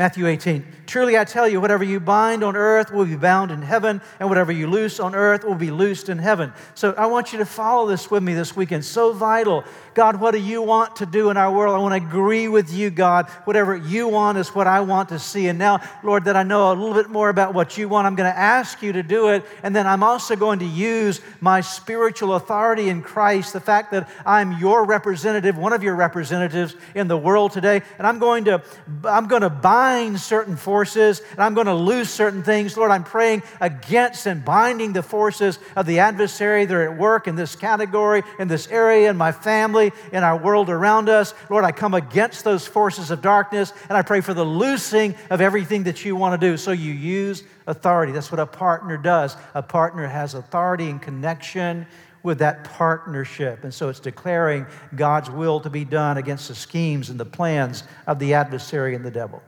Matthew 0.00 0.26
18. 0.26 0.64
Truly 0.86 1.18
I 1.18 1.24
tell 1.24 1.46
you, 1.46 1.60
whatever 1.60 1.84
you 1.84 2.00
bind 2.00 2.42
on 2.42 2.56
earth 2.56 2.90
will 2.90 3.04
be 3.04 3.16
bound 3.16 3.50
in 3.50 3.60
heaven, 3.60 4.00
and 4.18 4.30
whatever 4.30 4.50
you 4.50 4.66
loose 4.66 4.98
on 4.98 5.14
earth 5.14 5.44
will 5.44 5.54
be 5.54 5.70
loosed 5.70 6.08
in 6.08 6.16
heaven. 6.16 6.54
So 6.74 6.94
I 6.96 7.04
want 7.04 7.34
you 7.34 7.38
to 7.40 7.44
follow 7.44 7.86
this 7.86 8.10
with 8.10 8.22
me 8.22 8.32
this 8.32 8.56
weekend. 8.56 8.82
So 8.86 9.12
vital. 9.12 9.62
God, 10.00 10.18
what 10.18 10.30
do 10.30 10.38
you 10.38 10.62
want 10.62 10.96
to 10.96 11.04
do 11.04 11.28
in 11.28 11.36
our 11.36 11.52
world? 11.52 11.76
I 11.76 11.78
want 11.78 11.92
to 11.92 12.08
agree 12.08 12.48
with 12.48 12.72
you, 12.72 12.88
God. 12.88 13.28
Whatever 13.44 13.76
you 13.76 14.08
want 14.08 14.38
is 14.38 14.48
what 14.54 14.66
I 14.66 14.80
want 14.80 15.10
to 15.10 15.18
see. 15.18 15.46
And 15.48 15.58
now, 15.58 15.86
Lord, 16.02 16.24
that 16.24 16.36
I 16.36 16.42
know 16.42 16.72
a 16.72 16.74
little 16.74 16.94
bit 16.94 17.10
more 17.10 17.28
about 17.28 17.52
what 17.52 17.76
you 17.76 17.86
want, 17.86 18.06
I'm 18.06 18.14
going 18.14 18.32
to 18.32 18.38
ask 18.38 18.80
you 18.80 18.94
to 18.94 19.02
do 19.02 19.28
it. 19.28 19.44
And 19.62 19.76
then 19.76 19.86
I'm 19.86 20.02
also 20.02 20.36
going 20.36 20.60
to 20.60 20.64
use 20.64 21.20
my 21.42 21.60
spiritual 21.60 22.34
authority 22.34 22.88
in 22.88 23.02
Christ, 23.02 23.52
the 23.52 23.60
fact 23.60 23.90
that 23.90 24.08
I'm 24.24 24.58
your 24.58 24.86
representative, 24.86 25.58
one 25.58 25.74
of 25.74 25.82
your 25.82 25.96
representatives 25.96 26.74
in 26.94 27.06
the 27.06 27.18
world 27.18 27.52
today. 27.52 27.82
And 27.98 28.06
I'm 28.06 28.18
going 28.18 28.46
to, 28.46 28.62
I'm 29.04 29.28
going 29.28 29.42
to 29.42 29.50
bind 29.50 30.18
certain 30.18 30.56
forces 30.56 31.20
and 31.32 31.40
I'm 31.40 31.52
going 31.52 31.66
to 31.66 31.74
lose 31.74 32.08
certain 32.08 32.42
things. 32.42 32.74
Lord, 32.74 32.90
I'm 32.90 33.04
praying 33.04 33.42
against 33.60 34.24
and 34.24 34.42
binding 34.42 34.94
the 34.94 35.02
forces 35.02 35.58
of 35.76 35.84
the 35.84 35.98
adversary 35.98 36.64
that 36.64 36.74
are 36.74 36.90
at 36.90 36.96
work 36.96 37.28
in 37.28 37.36
this 37.36 37.54
category, 37.54 38.22
in 38.38 38.48
this 38.48 38.66
area, 38.68 39.10
in 39.10 39.18
my 39.18 39.32
family, 39.32 39.89
in 40.12 40.24
our 40.24 40.36
world 40.36 40.70
around 40.70 41.08
us. 41.08 41.34
Lord, 41.48 41.64
I 41.64 41.72
come 41.72 41.94
against 41.94 42.44
those 42.44 42.66
forces 42.66 43.10
of 43.10 43.22
darkness 43.22 43.72
and 43.88 43.96
I 43.96 44.02
pray 44.02 44.20
for 44.20 44.34
the 44.34 44.44
loosing 44.44 45.14
of 45.30 45.40
everything 45.40 45.84
that 45.84 46.04
you 46.04 46.16
want 46.16 46.40
to 46.40 46.46
do. 46.46 46.56
So 46.56 46.72
you 46.72 46.92
use 46.92 47.44
authority. 47.66 48.12
That's 48.12 48.32
what 48.32 48.40
a 48.40 48.46
partner 48.46 48.96
does. 48.96 49.36
A 49.54 49.62
partner 49.62 50.06
has 50.06 50.34
authority 50.34 50.90
and 50.90 51.00
connection 51.00 51.86
with 52.22 52.38
that 52.38 52.64
partnership. 52.64 53.64
And 53.64 53.72
so 53.72 53.88
it's 53.88 54.00
declaring 54.00 54.66
God's 54.94 55.30
will 55.30 55.60
to 55.60 55.70
be 55.70 55.84
done 55.84 56.18
against 56.18 56.48
the 56.48 56.54
schemes 56.54 57.10
and 57.10 57.18
the 57.18 57.24
plans 57.24 57.84
of 58.06 58.18
the 58.18 58.34
adversary 58.34 58.94
and 58.94 59.04
the 59.04 59.10
devil. 59.10 59.42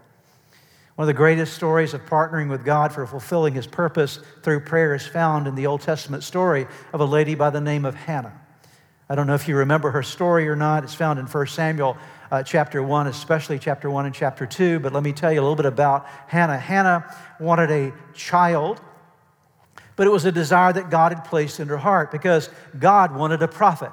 One 0.96 1.04
of 1.04 1.14
the 1.14 1.18
greatest 1.18 1.54
stories 1.54 1.94
of 1.94 2.04
partnering 2.04 2.50
with 2.50 2.64
God 2.64 2.92
for 2.92 3.06
fulfilling 3.06 3.54
his 3.54 3.66
purpose 3.66 4.18
through 4.42 4.60
prayer 4.60 4.94
is 4.94 5.06
found 5.06 5.46
in 5.46 5.54
the 5.54 5.66
Old 5.66 5.80
Testament 5.80 6.22
story 6.22 6.66
of 6.92 7.00
a 7.00 7.04
lady 7.04 7.34
by 7.34 7.50
the 7.50 7.60
name 7.60 7.84
of 7.84 7.94
Hannah. 7.94 8.41
I 9.12 9.14
don't 9.14 9.26
know 9.26 9.34
if 9.34 9.46
you 9.46 9.56
remember 9.56 9.90
her 9.90 10.02
story 10.02 10.48
or 10.48 10.56
not. 10.56 10.84
It's 10.84 10.94
found 10.94 11.18
in 11.18 11.26
1 11.26 11.46
Samuel 11.48 11.98
uh, 12.30 12.42
chapter 12.42 12.82
1, 12.82 13.08
especially 13.08 13.58
chapter 13.58 13.90
1 13.90 14.06
and 14.06 14.14
chapter 14.14 14.46
2. 14.46 14.80
But 14.80 14.94
let 14.94 15.02
me 15.02 15.12
tell 15.12 15.30
you 15.30 15.38
a 15.38 15.42
little 15.42 15.54
bit 15.54 15.66
about 15.66 16.06
Hannah. 16.28 16.56
Hannah 16.56 17.14
wanted 17.38 17.70
a 17.70 17.92
child, 18.14 18.80
but 19.96 20.06
it 20.06 20.10
was 20.10 20.24
a 20.24 20.32
desire 20.32 20.72
that 20.72 20.88
God 20.88 21.12
had 21.12 21.26
placed 21.26 21.60
in 21.60 21.68
her 21.68 21.76
heart 21.76 22.10
because 22.10 22.48
God 22.78 23.14
wanted 23.14 23.42
a 23.42 23.48
prophet. 23.48 23.92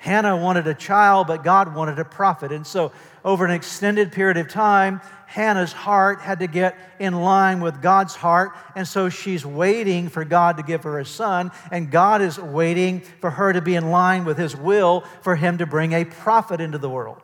Hannah 0.00 0.34
wanted 0.34 0.66
a 0.66 0.72
child, 0.72 1.26
but 1.26 1.44
God 1.44 1.74
wanted 1.74 1.98
a 1.98 2.06
prophet. 2.06 2.52
And 2.52 2.66
so, 2.66 2.90
over 3.22 3.44
an 3.44 3.50
extended 3.50 4.12
period 4.12 4.38
of 4.38 4.48
time, 4.48 5.02
Hannah's 5.26 5.74
heart 5.74 6.22
had 6.22 6.38
to 6.38 6.46
get 6.46 6.74
in 6.98 7.12
line 7.12 7.60
with 7.60 7.82
God's 7.82 8.14
heart. 8.14 8.52
And 8.74 8.88
so 8.88 9.10
she's 9.10 9.44
waiting 9.44 10.08
for 10.08 10.24
God 10.24 10.56
to 10.56 10.62
give 10.62 10.84
her 10.84 10.98
a 10.98 11.04
son. 11.04 11.50
And 11.70 11.90
God 11.90 12.22
is 12.22 12.38
waiting 12.38 13.02
for 13.20 13.30
her 13.30 13.52
to 13.52 13.60
be 13.60 13.74
in 13.74 13.90
line 13.90 14.24
with 14.24 14.38
his 14.38 14.56
will 14.56 15.02
for 15.20 15.36
him 15.36 15.58
to 15.58 15.66
bring 15.66 15.92
a 15.92 16.06
prophet 16.06 16.62
into 16.62 16.78
the 16.78 16.88
world. 16.88 17.20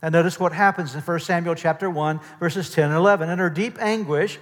And 0.00 0.12
notice 0.12 0.38
what 0.38 0.52
happens 0.52 0.94
in 0.94 1.00
1 1.00 1.18
Samuel 1.18 1.56
chapter 1.56 1.90
1, 1.90 2.20
verses 2.38 2.70
10 2.70 2.84
and 2.84 2.94
11. 2.94 3.28
In 3.28 3.40
her 3.40 3.50
deep 3.50 3.76
anguish, 3.82 4.38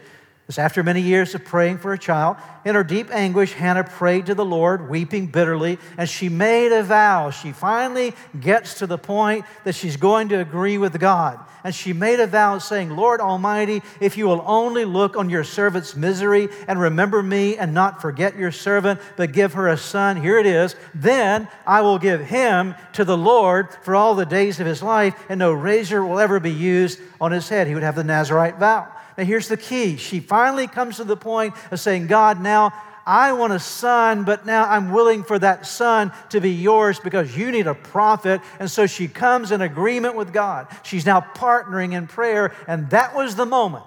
this 0.48 0.58
after 0.58 0.82
many 0.82 1.02
years 1.02 1.34
of 1.34 1.44
praying 1.44 1.76
for 1.76 1.92
a 1.92 1.98
child, 1.98 2.38
in 2.64 2.74
her 2.74 2.82
deep 2.82 3.10
anguish, 3.10 3.52
Hannah 3.52 3.84
prayed 3.84 4.24
to 4.26 4.34
the 4.34 4.46
Lord, 4.46 4.88
weeping 4.88 5.26
bitterly, 5.26 5.78
and 5.98 6.08
she 6.08 6.30
made 6.30 6.72
a 6.72 6.82
vow. 6.82 7.28
She 7.28 7.52
finally 7.52 8.14
gets 8.40 8.78
to 8.78 8.86
the 8.86 8.96
point 8.96 9.44
that 9.64 9.74
she's 9.74 9.98
going 9.98 10.30
to 10.30 10.40
agree 10.40 10.78
with 10.78 10.98
God. 10.98 11.38
And 11.64 11.74
she 11.74 11.92
made 11.92 12.18
a 12.18 12.26
vow 12.26 12.56
saying, 12.56 12.88
Lord 12.88 13.20
Almighty, 13.20 13.82
if 14.00 14.16
you 14.16 14.26
will 14.26 14.42
only 14.46 14.86
look 14.86 15.18
on 15.18 15.28
your 15.28 15.44
servant's 15.44 15.94
misery 15.94 16.48
and 16.66 16.80
remember 16.80 17.22
me 17.22 17.58
and 17.58 17.74
not 17.74 18.00
forget 18.00 18.34
your 18.34 18.52
servant, 18.52 19.00
but 19.18 19.32
give 19.32 19.52
her 19.52 19.68
a 19.68 19.76
son, 19.76 20.16
here 20.16 20.38
it 20.38 20.46
is, 20.46 20.76
then 20.94 21.46
I 21.66 21.82
will 21.82 21.98
give 21.98 22.22
him 22.22 22.74
to 22.94 23.04
the 23.04 23.18
Lord 23.18 23.68
for 23.82 23.94
all 23.94 24.14
the 24.14 24.24
days 24.24 24.60
of 24.60 24.66
his 24.66 24.82
life, 24.82 25.14
and 25.28 25.38
no 25.38 25.52
razor 25.52 26.02
will 26.02 26.18
ever 26.18 26.40
be 26.40 26.52
used 26.52 27.00
on 27.20 27.32
his 27.32 27.50
head. 27.50 27.66
He 27.66 27.74
would 27.74 27.82
have 27.82 27.96
the 27.96 28.04
Nazarite 28.04 28.56
vow. 28.56 28.94
Now, 29.18 29.24
here's 29.24 29.48
the 29.48 29.56
key. 29.56 29.96
She 29.96 30.20
finally 30.20 30.68
comes 30.68 30.98
to 30.98 31.04
the 31.04 31.16
point 31.16 31.54
of 31.72 31.80
saying, 31.80 32.06
God, 32.06 32.40
now 32.40 32.72
I 33.04 33.32
want 33.32 33.52
a 33.52 33.58
son, 33.58 34.22
but 34.24 34.46
now 34.46 34.64
I'm 34.64 34.92
willing 34.92 35.24
for 35.24 35.38
that 35.40 35.66
son 35.66 36.12
to 36.28 36.40
be 36.40 36.52
yours 36.52 37.00
because 37.00 37.36
you 37.36 37.50
need 37.50 37.66
a 37.66 37.74
prophet. 37.74 38.40
And 38.60 38.70
so 38.70 38.86
she 38.86 39.08
comes 39.08 39.50
in 39.50 39.60
agreement 39.60 40.14
with 40.14 40.32
God. 40.32 40.68
She's 40.84 41.04
now 41.04 41.20
partnering 41.34 41.94
in 41.94 42.06
prayer. 42.06 42.54
And 42.68 42.88
that 42.90 43.16
was 43.16 43.34
the 43.34 43.46
moment 43.46 43.86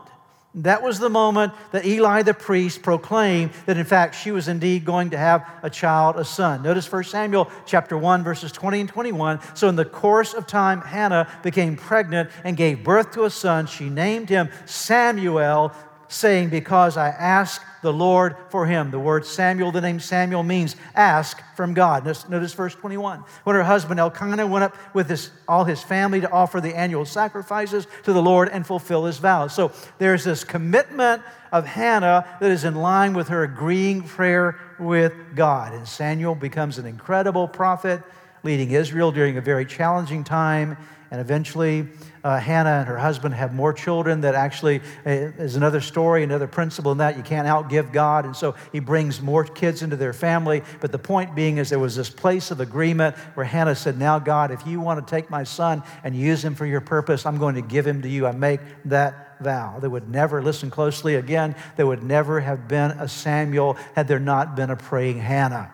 That 0.55 0.83
was 0.83 0.99
the 0.99 1.09
moment 1.09 1.53
that 1.71 1.85
Eli 1.85 2.23
the 2.23 2.33
priest 2.33 2.81
proclaimed 2.81 3.51
that 3.67 3.77
in 3.77 3.85
fact 3.85 4.15
she 4.15 4.31
was 4.31 4.49
indeed 4.49 4.83
going 4.83 5.11
to 5.11 5.17
have 5.17 5.49
a 5.63 5.69
child, 5.69 6.17
a 6.17 6.25
son. 6.25 6.61
Notice 6.61 6.91
1 6.91 7.05
Samuel 7.05 7.49
chapter 7.65 7.97
1 7.97 8.21
verses 8.23 8.51
20 8.51 8.81
and 8.81 8.89
21. 8.89 9.39
So 9.53 9.69
in 9.69 9.77
the 9.77 9.85
course 9.85 10.33
of 10.33 10.47
time 10.47 10.81
Hannah 10.81 11.29
became 11.41 11.77
pregnant 11.77 12.29
and 12.43 12.57
gave 12.57 12.83
birth 12.83 13.11
to 13.13 13.23
a 13.23 13.29
son. 13.29 13.65
She 13.65 13.89
named 13.89 14.27
him 14.27 14.49
Samuel, 14.65 15.71
saying, 16.11 16.49
Because 16.49 16.97
I 16.97 17.09
asked 17.09 17.61
the 17.81 17.91
Lord 17.91 18.35
for 18.49 18.65
him. 18.65 18.91
The 18.91 18.99
word 18.99 19.25
Samuel, 19.25 19.71
the 19.71 19.81
name 19.81 19.99
Samuel 19.99 20.43
means 20.43 20.75
ask 20.93 21.41
from 21.55 21.73
God. 21.73 22.05
Notice, 22.05 22.29
notice 22.29 22.53
verse 22.53 22.75
21. 22.75 23.23
When 23.43 23.55
her 23.55 23.63
husband 23.63 23.99
Elkanah 23.99 24.45
went 24.45 24.63
up 24.63 24.75
with 24.93 25.09
his, 25.09 25.31
all 25.47 25.63
his 25.63 25.81
family 25.81 26.21
to 26.21 26.31
offer 26.31 26.61
the 26.61 26.77
annual 26.77 27.05
sacrifices 27.05 27.87
to 28.03 28.13
the 28.13 28.21
Lord 28.21 28.49
and 28.49 28.65
fulfill 28.65 29.05
his 29.05 29.17
vows. 29.17 29.53
So 29.53 29.71
there's 29.97 30.23
this 30.23 30.43
commitment 30.43 31.23
of 31.51 31.65
Hannah 31.65 32.25
that 32.39 32.51
is 32.51 32.63
in 32.63 32.75
line 32.75 33.13
with 33.13 33.29
her 33.29 33.43
agreeing 33.43 34.03
prayer 34.03 34.59
with 34.79 35.13
God. 35.35 35.73
And 35.73 35.87
Samuel 35.87 36.35
becomes 36.35 36.77
an 36.77 36.85
incredible 36.85 37.47
prophet 37.47 38.01
leading 38.43 38.71
Israel 38.71 39.11
during 39.11 39.37
a 39.37 39.41
very 39.41 39.65
challenging 39.65 40.23
time. 40.23 40.77
And 41.09 41.19
eventually, 41.19 41.87
uh, 42.23 42.39
Hannah 42.39 42.69
and 42.69 42.87
her 42.87 42.97
husband 42.97 43.33
have 43.35 43.53
more 43.53 43.73
children 43.73 44.21
that 44.21 44.35
actually 44.35 44.81
uh, 45.05 45.09
is 45.09 45.55
another 45.55 45.81
story, 45.81 46.23
another 46.23 46.47
principle 46.47 46.91
in 46.91 46.99
that 46.99 47.17
you 47.17 47.23
can't 47.23 47.47
outgive 47.47 47.91
God. 47.91 48.25
And 48.25 48.35
so 48.35 48.55
he 48.71 48.79
brings 48.79 49.21
more 49.21 49.43
kids 49.43 49.81
into 49.81 49.95
their 49.95 50.13
family. 50.13 50.63
But 50.79 50.91
the 50.91 50.99
point 50.99 51.35
being 51.35 51.57
is 51.57 51.69
there 51.69 51.79
was 51.79 51.95
this 51.95 52.09
place 52.09 52.51
of 52.51 52.59
agreement 52.59 53.15
where 53.33 53.45
Hannah 53.45 53.75
said, 53.75 53.97
Now, 53.97 54.19
God, 54.19 54.51
if 54.51 54.65
you 54.67 54.79
want 54.79 55.05
to 55.05 55.09
take 55.09 55.29
my 55.29 55.43
son 55.43 55.83
and 56.03 56.15
use 56.15 56.43
him 56.43 56.55
for 56.55 56.65
your 56.65 56.81
purpose, 56.81 57.25
I'm 57.25 57.37
going 57.37 57.55
to 57.55 57.61
give 57.61 57.87
him 57.87 58.01
to 58.03 58.09
you. 58.09 58.27
I 58.27 58.31
make 58.31 58.61
that 58.85 59.41
vow. 59.41 59.79
They 59.79 59.87
would 59.87 60.09
never, 60.09 60.41
listen 60.41 60.69
closely 60.69 61.15
again, 61.15 61.55
there 61.75 61.87
would 61.87 62.03
never 62.03 62.39
have 62.39 62.67
been 62.67 62.91
a 62.91 63.07
Samuel 63.07 63.73
had 63.95 64.07
there 64.07 64.19
not 64.19 64.55
been 64.55 64.69
a 64.69 64.75
praying 64.75 65.19
Hannah. 65.19 65.73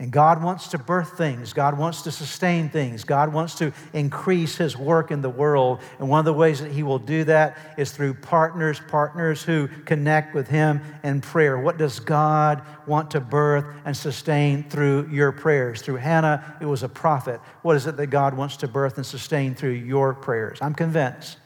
And 0.00 0.12
God 0.12 0.44
wants 0.44 0.68
to 0.68 0.78
birth 0.78 1.18
things. 1.18 1.52
God 1.52 1.76
wants 1.76 2.02
to 2.02 2.12
sustain 2.12 2.68
things. 2.68 3.02
God 3.02 3.32
wants 3.32 3.56
to 3.56 3.72
increase 3.92 4.56
His 4.56 4.76
work 4.76 5.10
in 5.10 5.22
the 5.22 5.30
world. 5.30 5.80
And 5.98 6.08
one 6.08 6.20
of 6.20 6.24
the 6.24 6.32
ways 6.32 6.60
that 6.60 6.70
He 6.70 6.84
will 6.84 7.00
do 7.00 7.24
that 7.24 7.58
is 7.76 7.90
through 7.90 8.14
partners, 8.14 8.80
partners 8.86 9.42
who 9.42 9.66
connect 9.86 10.36
with 10.36 10.46
Him 10.46 10.82
in 11.02 11.20
prayer. 11.20 11.58
What 11.58 11.78
does 11.78 11.98
God 11.98 12.62
want 12.86 13.10
to 13.10 13.20
birth 13.20 13.64
and 13.84 13.96
sustain 13.96 14.62
through 14.70 15.08
your 15.10 15.32
prayers? 15.32 15.82
Through 15.82 15.96
Hannah, 15.96 16.56
it 16.60 16.66
was 16.66 16.84
a 16.84 16.88
prophet. 16.88 17.40
What 17.62 17.74
is 17.74 17.88
it 17.88 17.96
that 17.96 18.06
God 18.06 18.34
wants 18.34 18.56
to 18.58 18.68
birth 18.68 18.98
and 18.98 19.06
sustain 19.06 19.56
through 19.56 19.72
your 19.72 20.14
prayers? 20.14 20.58
I'm 20.62 20.74
convinced 20.74 21.38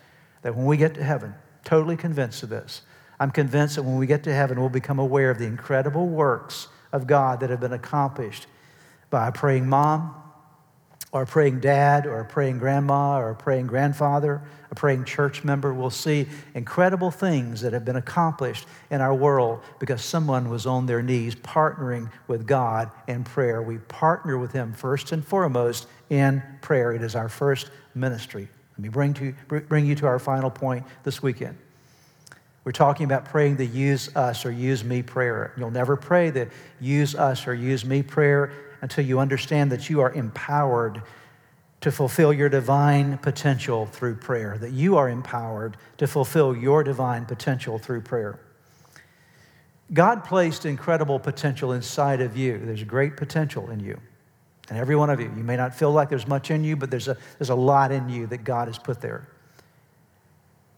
that 0.43 0.55
when 0.55 0.67
we 0.67 0.77
get 0.77 0.95
to 0.97 1.03
heaven, 1.03 1.35
totally 1.65 1.97
convinced 1.97 2.43
of 2.43 2.51
this, 2.51 2.83
I'm 3.19 3.31
convinced 3.31 3.77
that 3.77 3.85
when 3.85 3.97
we 3.97 4.07
get 4.07 4.25
to 4.25 4.35
heaven, 4.35 4.61
we'll 4.61 4.69
become 4.69 4.99
aware 4.99 5.31
of 5.31 5.39
the 5.39 5.47
incredible 5.47 6.07
works 6.07 6.69
of 6.93 7.07
God 7.07 7.41
that 7.41 7.51
have 7.51 7.61
been 7.61 7.73
accomplished 7.73 8.47
by 9.11 9.29
a 9.29 9.33
praying 9.33 9.69
mom, 9.69 10.15
or 11.13 11.23
a 11.23 11.27
praying 11.27 11.61
dad, 11.61 12.07
or 12.07 12.21
a 12.21 12.25
praying 12.25 12.59
grandma, 12.59 13.19
or 13.19 13.31
a 13.31 13.35
praying 13.35 13.67
grandfather, 13.67 14.41
a 14.71 14.75
praying 14.75 15.05
church 15.05 15.45
member. 15.45 15.75
We'll 15.75 15.91
see 15.91 16.27
incredible 16.55 17.11
things 17.11 17.61
that 17.61 17.75
have 17.75 17.85
been 17.85 17.97
accomplished 17.97 18.67
in 18.91 19.03
our 19.03 19.15
world 19.15 19.61
because 19.79 20.03
someone 20.03 20.49
was 20.49 20.65
on 20.65 20.87
their 20.87 21.03
knees 21.03 21.35
partnering 21.35 22.11
with 22.29 22.47
God 22.47 22.91
in 23.09 23.25
prayer. 23.25 23.61
We 23.61 23.77
partner 23.79 24.39
with 24.39 24.53
Him 24.53 24.73
first 24.73 25.13
and 25.13 25.23
foremost 25.23 25.87
in 26.09 26.43
prayer. 26.63 26.93
It 26.95 27.03
is 27.03 27.15
our 27.15 27.29
first 27.29 27.71
ministry. 27.95 28.49
Let 28.73 28.83
me 28.83 28.89
bring, 28.89 29.13
to, 29.15 29.33
bring 29.49 29.85
you 29.85 29.95
to 29.97 30.07
our 30.07 30.19
final 30.19 30.51
point 30.51 30.87
this 31.05 31.23
weekend. 31.23 31.59
We're 32.65 32.73
talking 32.73 33.05
about 33.05 33.25
praying 33.25 33.57
the 33.57 33.67
use 33.67 34.15
us 34.15 34.47
or 34.47 34.53
use 34.53 34.85
me 34.85 35.03
prayer. 35.03 35.53
You'll 35.57 35.73
never 35.73 35.97
pray 35.97 36.31
the 36.31 36.49
use 36.81 37.15
us 37.15 37.47
or 37.47 37.55
use 37.55 37.85
me 37.85 38.03
prayer 38.03 38.53
until 38.83 39.05
you 39.05 39.19
understand 39.19 39.73
that 39.73 39.91
you 39.91 40.01
are 40.01 40.13
empowered 40.13 41.03
to 41.81 41.91
fulfill 41.91 42.33
your 42.33 42.49
divine 42.49 43.19
potential 43.19 43.87
through 43.87 44.15
prayer, 44.15 44.57
that 44.59 44.71
you 44.71 44.97
are 44.97 45.09
empowered 45.09 45.77
to 45.99 46.07
fulfill 46.07 46.55
your 46.57 46.85
divine 46.85 47.27
potential 47.27 47.79
through 47.79 48.01
prayer. 48.01 48.39
God 49.93 50.25
placed 50.25 50.65
incredible 50.65 51.19
potential 51.19 51.73
inside 51.73 52.21
of 52.21 52.37
you. 52.37 52.59
There's 52.59 52.85
great 52.85 53.17
potential 53.17 53.71
in 53.71 53.81
you. 53.81 53.99
And 54.71 54.79
every 54.79 54.95
one 54.95 55.11
of 55.11 55.21
you, 55.21 55.27
you 55.37 55.43
may 55.43 55.57
not 55.57 55.75
feel 55.75 55.91
like 55.91 56.09
there's 56.09 56.29
much 56.29 56.53
in 56.53 56.63
you, 56.63 56.77
but 56.77 56.91
there's 56.91 57.09
a, 57.09 57.17
there's 57.39 57.51
a 57.51 57.55
lot 57.55 57.91
in 57.91 58.09
you 58.09 58.29
that 58.29 58.45
God 58.45 58.69
has 58.69 58.79
put 58.79 59.01
there. 59.01 59.27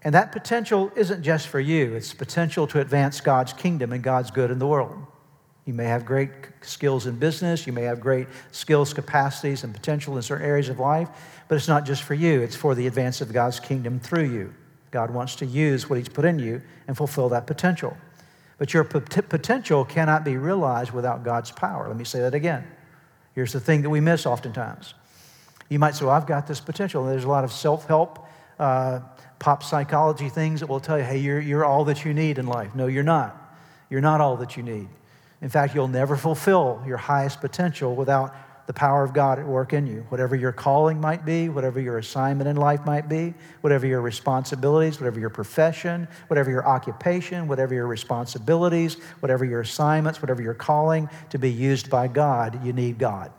And 0.04 0.14
that 0.14 0.32
potential 0.32 0.92
isn't 0.94 1.22
just 1.22 1.48
for 1.48 1.58
you, 1.58 1.94
it's 1.94 2.12
potential 2.12 2.66
to 2.68 2.80
advance 2.80 3.20
God's 3.20 3.54
kingdom 3.54 3.92
and 3.92 4.02
God's 4.02 4.30
good 4.30 4.50
in 4.50 4.58
the 4.58 4.66
world. 4.66 5.06
You 5.64 5.72
may 5.72 5.86
have 5.86 6.04
great 6.04 6.30
skills 6.60 7.06
in 7.06 7.18
business, 7.18 7.66
you 7.66 7.72
may 7.72 7.82
have 7.82 8.00
great 8.00 8.28
skills, 8.52 8.92
capacities, 8.92 9.64
and 9.64 9.72
potential 9.72 10.16
in 10.16 10.22
certain 10.22 10.46
areas 10.46 10.68
of 10.68 10.78
life, 10.78 11.08
but 11.48 11.54
it's 11.54 11.68
not 11.68 11.86
just 11.86 12.02
for 12.02 12.12
you, 12.12 12.42
it's 12.42 12.54
for 12.54 12.74
the 12.74 12.86
advance 12.86 13.22
of 13.22 13.32
God's 13.32 13.58
kingdom 13.58 13.98
through 13.98 14.28
you. 14.28 14.54
God 14.90 15.10
wants 15.10 15.36
to 15.36 15.46
use 15.46 15.88
what 15.88 15.96
He's 15.96 16.08
put 16.08 16.26
in 16.26 16.38
you 16.38 16.60
and 16.86 16.96
fulfill 16.96 17.30
that 17.30 17.46
potential. 17.46 17.96
But 18.58 18.72
your 18.72 18.84
potential 18.84 19.84
cannot 19.84 20.22
be 20.22 20.36
realized 20.36 20.92
without 20.92 21.24
God's 21.24 21.50
power. 21.50 21.88
Let 21.88 21.96
me 21.96 22.04
say 22.04 22.20
that 22.20 22.34
again. 22.34 22.64
Here's 23.34 23.52
the 23.52 23.58
thing 23.58 23.82
that 23.82 23.90
we 23.90 24.00
miss 24.00 24.26
oftentimes. 24.26 24.94
You 25.68 25.78
might 25.80 25.96
say, 25.96 26.04
Well, 26.04 26.14
I've 26.14 26.26
got 26.26 26.46
this 26.46 26.60
potential. 26.60 27.02
And 27.02 27.12
There's 27.12 27.24
a 27.24 27.28
lot 27.28 27.42
of 27.42 27.50
self 27.50 27.86
help 27.86 28.24
uh, 28.60 29.00
pop 29.44 29.62
psychology 29.62 30.30
things 30.30 30.60
that 30.60 30.70
will 30.70 30.80
tell 30.80 30.96
you, 30.96 31.04
hey, 31.04 31.18
you're, 31.18 31.38
you're 31.38 31.66
all 31.66 31.84
that 31.84 32.02
you 32.02 32.14
need 32.14 32.38
in 32.38 32.46
life. 32.46 32.74
No, 32.74 32.86
you're 32.86 33.02
not. 33.02 33.36
You're 33.90 34.00
not 34.00 34.22
all 34.22 34.38
that 34.38 34.56
you 34.56 34.62
need. 34.62 34.88
In 35.42 35.50
fact, 35.50 35.74
you'll 35.74 35.86
never 35.86 36.16
fulfill 36.16 36.82
your 36.86 36.96
highest 36.96 37.42
potential 37.42 37.94
without 37.94 38.34
the 38.66 38.72
power 38.72 39.04
of 39.04 39.12
God 39.12 39.38
at 39.38 39.46
work 39.46 39.74
in 39.74 39.86
you. 39.86 40.06
Whatever 40.08 40.34
your 40.34 40.50
calling 40.50 40.98
might 40.98 41.26
be, 41.26 41.50
whatever 41.50 41.78
your 41.78 41.98
assignment 41.98 42.48
in 42.48 42.56
life 42.56 42.86
might 42.86 43.06
be, 43.06 43.34
whatever 43.60 43.86
your 43.86 44.00
responsibilities, 44.00 44.98
whatever 44.98 45.20
your 45.20 45.28
profession, 45.28 46.08
whatever 46.28 46.50
your 46.50 46.66
occupation, 46.66 47.46
whatever 47.46 47.74
your 47.74 47.86
responsibilities, 47.86 48.94
whatever 49.20 49.44
your 49.44 49.60
assignments, 49.60 50.22
whatever 50.22 50.40
your 50.40 50.54
calling 50.54 51.06
to 51.28 51.38
be 51.38 51.52
used 51.52 51.90
by 51.90 52.08
God, 52.08 52.64
you 52.64 52.72
need 52.72 52.96
God. 52.96 53.30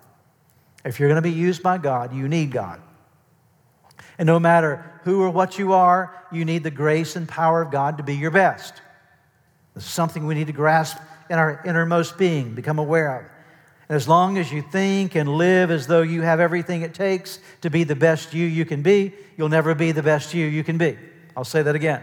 If 0.86 1.00
you're 1.00 1.10
going 1.10 1.24
to 1.24 1.28
be 1.28 1.36
used 1.36 1.64
by 1.64 1.80
God, 1.80 2.14
you 2.14 2.28
need 2.28 2.52
God. 2.52 2.80
And 4.18 4.28
no 4.28 4.40
matter 4.40 4.84
who 5.04 5.22
or 5.22 5.30
what 5.30 5.60
you 5.60 5.74
are, 5.74 6.14
you 6.32 6.46
need 6.46 6.64
the 6.64 6.72
grace 6.72 7.16
and 7.16 7.28
power 7.28 7.62
of 7.62 7.72
God 7.72 7.98
to 7.98 8.04
be 8.04 8.16
your 8.16 8.32
best. 8.32 8.74
This 9.74 9.84
is 9.84 9.90
something 9.90 10.26
we 10.26 10.36
need 10.36 10.48
to 10.48 10.54
grasp 10.54 10.98
in 11.30 11.38
our 11.38 11.62
innermost 11.66 12.18
being, 12.18 12.56
become 12.56 12.80
aware 12.80 13.20
of. 13.20 13.26
And 13.90 13.96
as 13.96 14.08
long 14.08 14.38
as 14.38 14.52
you 14.52 14.62
think 14.62 15.16
and 15.16 15.30
live 15.30 15.70
as 15.70 15.86
though 15.86 16.02
you 16.02 16.22
have 16.22 16.40
everything 16.40 16.82
it 16.82 16.94
takes 16.94 17.40
to 17.62 17.70
be 17.70 17.84
the 17.84 17.96
best 17.96 18.34
you 18.34 18.46
you 18.46 18.66
can 18.66 18.82
be, 18.82 19.14
you'll 19.38 19.50
never 19.50 19.76
be 19.76 19.92
the 19.92 20.02
best 20.02 20.34
you 20.34 20.46
you 20.46 20.64
can 20.64 20.78
be. 20.78 20.98
I'll 21.38 21.44
say 21.44 21.62
that 21.62 21.76
again. 21.76 22.02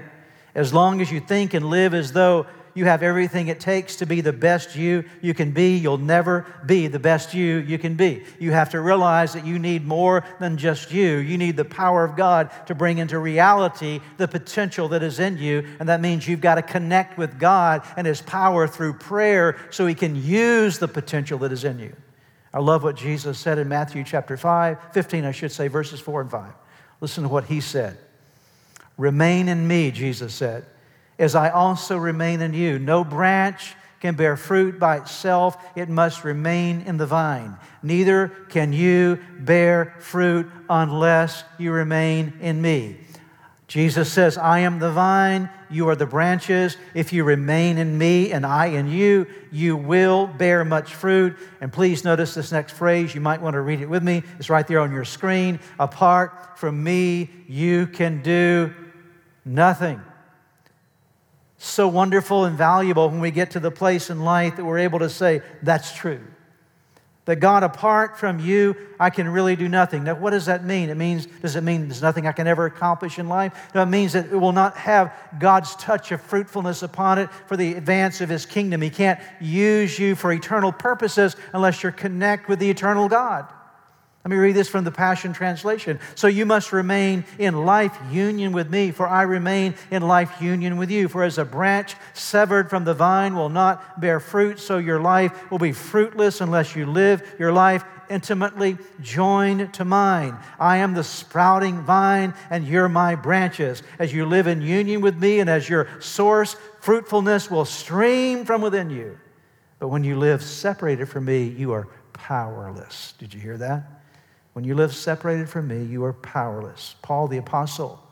As 0.54 0.72
long 0.72 1.00
as 1.00 1.10
you 1.10 1.18
think 1.18 1.54
and 1.54 1.68
live 1.70 1.94
as 1.94 2.12
though 2.12 2.46
you 2.74 2.86
have 2.86 3.02
everything 3.02 3.48
it 3.48 3.60
takes 3.60 3.96
to 3.96 4.06
be 4.06 4.20
the 4.20 4.32
best 4.32 4.76
you 4.76 5.04
you 5.20 5.34
can 5.34 5.52
be. 5.52 5.76
You'll 5.76 5.98
never 5.98 6.46
be 6.64 6.86
the 6.86 6.98
best 6.98 7.34
you 7.34 7.56
you 7.56 7.78
can 7.78 7.94
be. 7.94 8.24
You 8.38 8.52
have 8.52 8.70
to 8.70 8.80
realize 8.80 9.34
that 9.34 9.44
you 9.44 9.58
need 9.58 9.86
more 9.86 10.24
than 10.40 10.56
just 10.56 10.90
you. 10.90 11.16
You 11.18 11.36
need 11.36 11.56
the 11.56 11.64
power 11.64 12.04
of 12.04 12.16
God 12.16 12.50
to 12.66 12.74
bring 12.74 12.98
into 12.98 13.18
reality 13.18 14.00
the 14.16 14.26
potential 14.26 14.88
that 14.88 15.02
is 15.02 15.20
in 15.20 15.36
you. 15.36 15.66
And 15.80 15.88
that 15.88 16.00
means 16.00 16.26
you've 16.26 16.40
got 16.40 16.54
to 16.54 16.62
connect 16.62 17.18
with 17.18 17.38
God 17.38 17.82
and 17.96 18.06
His 18.06 18.22
power 18.22 18.66
through 18.66 18.94
prayer 18.94 19.58
so 19.70 19.86
He 19.86 19.94
can 19.94 20.16
use 20.16 20.78
the 20.78 20.88
potential 20.88 21.38
that 21.40 21.52
is 21.52 21.64
in 21.64 21.78
you. 21.78 21.94
I 22.54 22.60
love 22.60 22.82
what 22.82 22.96
Jesus 22.96 23.38
said 23.38 23.58
in 23.58 23.68
Matthew 23.68 24.04
chapter 24.04 24.36
5, 24.36 24.92
15, 24.92 25.24
I 25.24 25.32
should 25.32 25.52
say, 25.52 25.68
verses 25.68 26.00
4 26.00 26.22
and 26.22 26.30
5. 26.30 26.52
Listen 27.00 27.24
to 27.24 27.28
what 27.28 27.44
He 27.44 27.60
said. 27.60 27.98
Remain 28.96 29.48
in 29.48 29.66
me, 29.66 29.90
Jesus 29.90 30.34
said 30.34 30.64
as 31.22 31.36
I 31.36 31.50
also 31.50 31.96
remain 31.96 32.40
in 32.40 32.52
you. 32.52 32.80
No 32.80 33.04
branch 33.04 33.76
can 34.00 34.16
bear 34.16 34.36
fruit 34.36 34.80
by 34.80 34.96
itself, 34.96 35.56
it 35.76 35.88
must 35.88 36.24
remain 36.24 36.80
in 36.80 36.96
the 36.96 37.06
vine. 37.06 37.56
Neither 37.84 38.28
can 38.48 38.72
you 38.72 39.20
bear 39.38 39.94
fruit 40.00 40.50
unless 40.68 41.44
you 41.56 41.70
remain 41.70 42.32
in 42.40 42.60
me. 42.60 42.96
Jesus 43.68 44.12
says, 44.12 44.36
I 44.36 44.58
am 44.58 44.80
the 44.80 44.90
vine, 44.90 45.48
you 45.70 45.88
are 45.88 45.94
the 45.94 46.04
branches. 46.04 46.76
If 46.92 47.12
you 47.12 47.22
remain 47.22 47.78
in 47.78 47.96
me 47.96 48.32
and 48.32 48.44
I 48.44 48.66
in 48.66 48.88
you, 48.88 49.28
you 49.52 49.76
will 49.76 50.26
bear 50.26 50.64
much 50.64 50.92
fruit. 50.92 51.36
And 51.60 51.72
please 51.72 52.02
notice 52.02 52.34
this 52.34 52.50
next 52.50 52.72
phrase. 52.72 53.14
You 53.14 53.20
might 53.20 53.40
want 53.40 53.54
to 53.54 53.60
read 53.60 53.80
it 53.80 53.88
with 53.88 54.02
me. 54.02 54.24
It's 54.40 54.50
right 54.50 54.66
there 54.66 54.80
on 54.80 54.90
your 54.90 55.04
screen. 55.04 55.60
Apart 55.78 56.58
from 56.58 56.82
me, 56.82 57.30
you 57.46 57.86
can 57.86 58.20
do 58.22 58.74
nothing 59.44 60.02
so 61.62 61.86
wonderful 61.86 62.44
and 62.44 62.58
valuable 62.58 63.08
when 63.08 63.20
we 63.20 63.30
get 63.30 63.52
to 63.52 63.60
the 63.60 63.70
place 63.70 64.10
in 64.10 64.24
life 64.24 64.56
that 64.56 64.64
we're 64.64 64.78
able 64.78 64.98
to 64.98 65.08
say, 65.08 65.42
That's 65.62 65.94
true. 65.94 66.20
That 67.24 67.36
God, 67.36 67.62
apart 67.62 68.18
from 68.18 68.40
you, 68.40 68.74
I 68.98 69.10
can 69.10 69.28
really 69.28 69.54
do 69.54 69.68
nothing. 69.68 70.02
Now, 70.02 70.16
what 70.16 70.30
does 70.30 70.46
that 70.46 70.64
mean? 70.64 70.90
It 70.90 70.96
means, 70.96 71.26
does 71.26 71.54
it 71.54 71.60
mean 71.62 71.86
there's 71.86 72.02
nothing 72.02 72.26
I 72.26 72.32
can 72.32 72.48
ever 72.48 72.66
accomplish 72.66 73.16
in 73.16 73.28
life? 73.28 73.70
No, 73.76 73.82
it 73.82 73.86
means 73.86 74.14
that 74.14 74.26
it 74.26 74.36
will 74.36 74.50
not 74.50 74.76
have 74.76 75.14
God's 75.38 75.76
touch 75.76 76.10
of 76.10 76.20
fruitfulness 76.20 76.82
upon 76.82 77.20
it 77.20 77.30
for 77.46 77.56
the 77.56 77.74
advance 77.74 78.20
of 78.20 78.28
His 78.28 78.44
kingdom. 78.44 78.82
He 78.82 78.90
can't 78.90 79.20
use 79.40 80.00
you 80.00 80.16
for 80.16 80.32
eternal 80.32 80.72
purposes 80.72 81.36
unless 81.52 81.84
you're 81.84 81.92
connect 81.92 82.48
with 82.48 82.58
the 82.58 82.68
eternal 82.68 83.08
God. 83.08 83.46
Let 84.24 84.30
me 84.30 84.36
read 84.36 84.54
this 84.54 84.68
from 84.68 84.84
the 84.84 84.92
Passion 84.92 85.32
Translation. 85.32 85.98
So 86.14 86.28
you 86.28 86.46
must 86.46 86.72
remain 86.72 87.24
in 87.40 87.66
life 87.66 87.98
union 88.12 88.52
with 88.52 88.70
me, 88.70 88.92
for 88.92 89.08
I 89.08 89.22
remain 89.22 89.74
in 89.90 90.02
life 90.02 90.40
union 90.40 90.76
with 90.76 90.92
you. 90.92 91.08
For 91.08 91.24
as 91.24 91.38
a 91.38 91.44
branch 91.44 91.96
severed 92.14 92.70
from 92.70 92.84
the 92.84 92.94
vine 92.94 93.34
will 93.34 93.48
not 93.48 94.00
bear 94.00 94.20
fruit, 94.20 94.60
so 94.60 94.78
your 94.78 95.00
life 95.00 95.50
will 95.50 95.58
be 95.58 95.72
fruitless 95.72 96.40
unless 96.40 96.76
you 96.76 96.86
live 96.86 97.34
your 97.40 97.52
life 97.52 97.84
intimately 98.08 98.78
joined 99.00 99.74
to 99.74 99.84
mine. 99.84 100.36
I 100.60 100.76
am 100.76 100.94
the 100.94 101.02
sprouting 101.02 101.80
vine, 101.80 102.34
and 102.48 102.64
you're 102.64 102.88
my 102.88 103.16
branches. 103.16 103.82
As 103.98 104.12
you 104.12 104.26
live 104.26 104.46
in 104.46 104.62
union 104.62 105.00
with 105.00 105.16
me, 105.16 105.40
and 105.40 105.50
as 105.50 105.68
your 105.68 105.88
source, 105.98 106.54
fruitfulness 106.80 107.50
will 107.50 107.64
stream 107.64 108.44
from 108.44 108.62
within 108.62 108.88
you. 108.88 109.18
But 109.80 109.88
when 109.88 110.04
you 110.04 110.16
live 110.16 110.44
separated 110.44 111.08
from 111.08 111.24
me, 111.24 111.42
you 111.42 111.72
are 111.72 111.88
powerless. 112.12 113.14
Did 113.18 113.34
you 113.34 113.40
hear 113.40 113.58
that? 113.58 114.01
When 114.52 114.64
you 114.64 114.74
live 114.74 114.94
separated 114.94 115.48
from 115.48 115.68
me, 115.68 115.82
you 115.82 116.04
are 116.04 116.12
powerless. 116.12 116.96
Paul 117.02 117.28
the 117.28 117.38
Apostle, 117.38 118.02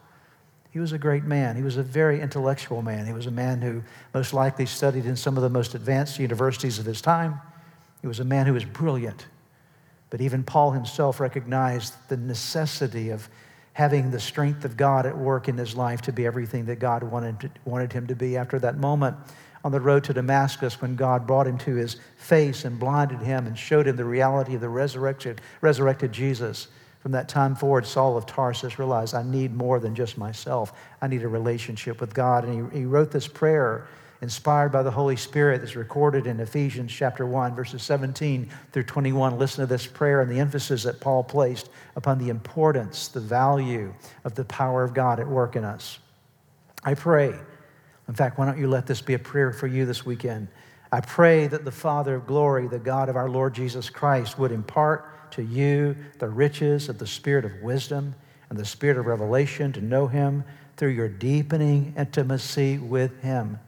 he 0.71 0.79
was 0.79 0.93
a 0.93 0.99
great 0.99 1.25
man. 1.25 1.57
He 1.57 1.63
was 1.63 1.77
a 1.77 1.83
very 1.83 2.21
intellectual 2.21 2.81
man. 2.81 3.07
He 3.07 3.13
was 3.13 3.27
a 3.27 3.31
man 3.31 3.61
who 3.61 3.83
most 4.15 4.33
likely 4.33 4.67
studied 4.67 5.05
in 5.05 5.17
some 5.17 5.37
of 5.37 5.43
the 5.43 5.51
most 5.51 5.75
advanced 5.75 6.19
universities 6.19 6.79
of 6.79 6.87
his 6.87 7.01
time. 7.01 7.41
He 8.01 8.07
was 8.07 8.21
a 8.21 8.25
man 8.25 8.47
who 8.47 8.55
was 8.55 8.65
brilliant. 8.65 9.27
But 10.09 10.21
even 10.21 10.43
Paul 10.43 10.71
himself 10.71 11.21
recognized 11.21 11.95
the 12.09 12.17
necessity 12.17 13.11
of 13.11 13.29
having 13.73 14.11
the 14.11 14.21
strength 14.21 14.65
of 14.65 14.77
God 14.77 15.07
at 15.07 15.17
work 15.17 15.49
in 15.49 15.57
his 15.57 15.77
life 15.77 16.03
to 16.03 16.13
be 16.13 16.27
everything 16.27 16.67
that 16.67 16.79
God 16.79 17.03
wanted, 17.03 17.41
to, 17.41 17.51
wanted 17.65 17.93
him 17.93 18.07
to 18.09 18.17
be 18.17 18.37
after 18.37 18.59
that 18.59 18.77
moment 18.77 19.17
on 19.65 19.73
the 19.73 19.81
road 19.81 20.05
to 20.05 20.15
Damascus 20.15 20.81
when 20.81 20.97
God 20.97 21.27
brought 21.27 21.47
him 21.47 21.59
to 21.59 21.75
his 21.75 21.97
face 22.17 22.65
and 22.65 22.79
blinded 22.79 23.21
him 23.21 23.47
and 23.47 23.59
showed 23.59 23.87
him 23.87 23.97
the 23.97 24.05
reality 24.05 24.55
of 24.55 24.61
the 24.61 24.69
resurrected, 24.69 25.41
resurrected 25.61 26.13
Jesus. 26.13 26.69
From 27.01 27.13
that 27.13 27.29
time 27.29 27.55
forward, 27.55 27.87
Saul 27.87 28.17
of 28.17 28.27
Tarsus 28.27 28.79
realized, 28.79 29.15
I 29.15 29.23
need 29.23 29.55
more 29.55 29.81
than 29.81 29.95
just 29.95 30.19
myself. 30.19 30.73
I 31.01 31.09
need 31.09 31.23
a 31.23 31.29
relationship 31.29 32.01
with 32.01 32.13
God. 32.13 32.45
And 32.45 32.73
he, 32.73 32.81
he 32.81 32.85
wrote 32.85 33.11
this 33.11 33.27
prayer 33.27 33.87
inspired 34.23 34.71
by 34.71 34.83
the 34.83 34.91
Holy 34.91 35.17
Spirit 35.17 35.61
that's 35.61 35.77
recorded 35.77 36.27
in 36.27 36.41
Ephesians 36.41 36.93
chapter 36.93 37.25
1, 37.27 37.55
verses 37.55 37.83
17 37.83 38.51
through 38.73 38.83
21. 38.83 39.39
Listen 39.39 39.63
to 39.63 39.67
this 39.67 39.87
prayer 39.87 40.21
and 40.21 40.31
the 40.31 40.39
emphasis 40.41 40.83
that 40.83 41.01
Paul 41.01 41.25
placed 41.25 41.71
upon 41.97 42.19
the 42.19 42.29
importance, 42.29 43.09
the 43.09 43.21
value 43.21 43.95
of 44.25 44.35
the 44.35 44.45
power 44.45 44.85
of 44.85 44.93
God 44.93 45.21
at 45.21 45.27
work 45.27 45.57
in 45.57 45.65
us. 45.65 45.99
I 46.85 46.95
pray 46.95 47.35
in 48.11 48.17
fact, 48.17 48.39
why 48.39 48.45
don't 48.45 48.59
you 48.59 48.67
let 48.67 48.89
this 48.89 49.01
be 49.01 49.15
a 49.15 49.21
prayer 49.21 49.53
for 49.53 49.69
you 49.69 49.87
this 49.87 50.05
weekend? 50.05 50.49
I 50.91 51.01
pray 51.01 51.47
that 51.47 51.65
the 51.65 51.71
Father 51.71 52.17
of 52.17 52.27
glory, 52.27 52.67
the 52.67 52.81
God 52.81 53.09
of 53.09 53.15
our 53.15 53.31
Lord 53.31 53.55
Jesus 53.55 53.89
Christ, 53.89 54.37
would 54.37 54.51
impart 54.51 55.31
to 55.31 55.43
you 55.45 55.95
the 56.19 56.29
riches 56.29 56.89
of 56.89 56.99
the 56.99 57.07
spirit 57.07 57.45
of 57.45 57.63
wisdom 57.63 58.17
and 58.49 58.59
the 58.59 58.65
spirit 58.65 58.99
of 58.99 59.07
revelation 59.07 59.71
to 59.75 59.81
know 59.81 60.09
Him 60.09 60.43
through 60.77 60.89
your 60.89 61.09
deepening 61.09 61.95
intimacy 61.97 62.79
with 62.79 63.23
Him. 63.23 63.61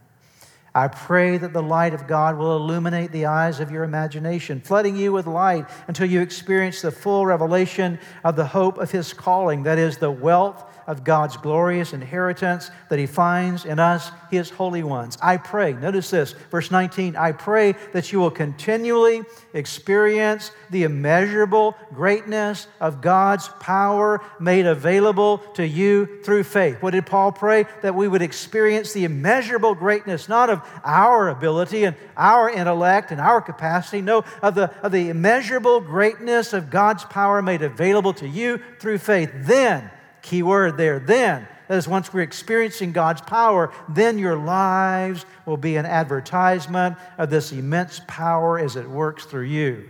I 0.74 0.88
pray 0.88 1.38
that 1.38 1.52
the 1.52 1.62
light 1.62 1.94
of 1.94 2.08
God 2.08 2.36
will 2.36 2.56
illuminate 2.56 3.12
the 3.12 3.26
eyes 3.26 3.60
of 3.60 3.70
your 3.70 3.84
imagination, 3.84 4.60
flooding 4.60 4.96
you 4.96 5.12
with 5.12 5.28
light 5.28 5.68
until 5.86 6.10
you 6.10 6.20
experience 6.20 6.82
the 6.82 6.90
full 6.90 7.26
revelation 7.26 7.96
of 8.24 8.34
the 8.34 8.46
hope 8.46 8.78
of 8.78 8.90
His 8.90 9.12
calling, 9.12 9.62
that 9.62 9.78
is, 9.78 9.98
the 9.98 10.10
wealth 10.10 10.64
of 10.86 11.04
God's 11.04 11.36
glorious 11.36 11.92
inheritance 11.92 12.70
that 12.88 12.98
He 12.98 13.06
finds 13.06 13.64
in 13.64 13.78
us, 13.78 14.10
His 14.30 14.50
holy 14.50 14.82
ones. 14.82 15.18
I 15.22 15.36
pray, 15.36 15.72
notice 15.72 16.10
this, 16.10 16.32
verse 16.50 16.70
19, 16.70 17.16
I 17.16 17.32
pray 17.32 17.74
that 17.92 18.12
you 18.12 18.20
will 18.20 18.30
continually 18.30 19.22
experience 19.54 20.50
the 20.70 20.84
immeasurable 20.84 21.76
greatness 21.92 22.66
of 22.80 23.00
God's 23.00 23.48
power 23.60 24.20
made 24.40 24.66
available 24.66 25.38
to 25.54 25.66
you 25.66 26.22
through 26.22 26.44
faith. 26.44 26.82
What 26.82 26.92
did 26.92 27.06
Paul 27.06 27.32
pray? 27.32 27.66
That 27.82 27.94
we 27.94 28.08
would 28.08 28.22
experience 28.22 28.92
the 28.92 29.04
immeasurable 29.04 29.74
greatness, 29.74 30.28
not 30.28 30.50
of 30.50 30.62
our 30.84 31.28
ability 31.28 31.84
and 31.84 31.96
our 32.16 32.50
intellect 32.50 33.10
and 33.10 33.20
our 33.20 33.40
capacity, 33.40 34.00
no, 34.00 34.24
of 34.42 34.54
the, 34.54 34.70
of 34.82 34.92
the 34.92 35.08
immeasurable 35.08 35.80
greatness 35.80 36.52
of 36.52 36.70
God's 36.70 37.04
power 37.04 37.42
made 37.42 37.62
available 37.62 38.12
to 38.14 38.28
you 38.28 38.60
through 38.78 38.98
faith. 38.98 39.30
Then, 39.34 39.90
Key 40.22 40.42
word 40.42 40.76
there, 40.76 40.98
then. 40.98 41.46
That 41.68 41.78
is, 41.78 41.88
once 41.88 42.12
we're 42.12 42.22
experiencing 42.22 42.92
God's 42.92 43.20
power, 43.20 43.72
then 43.88 44.18
your 44.18 44.36
lives 44.36 45.24
will 45.46 45.56
be 45.56 45.76
an 45.76 45.86
advertisement 45.86 46.96
of 47.18 47.30
this 47.30 47.52
immense 47.52 48.00
power 48.06 48.58
as 48.58 48.76
it 48.76 48.88
works 48.88 49.24
through 49.24 49.44
you. 49.46 49.88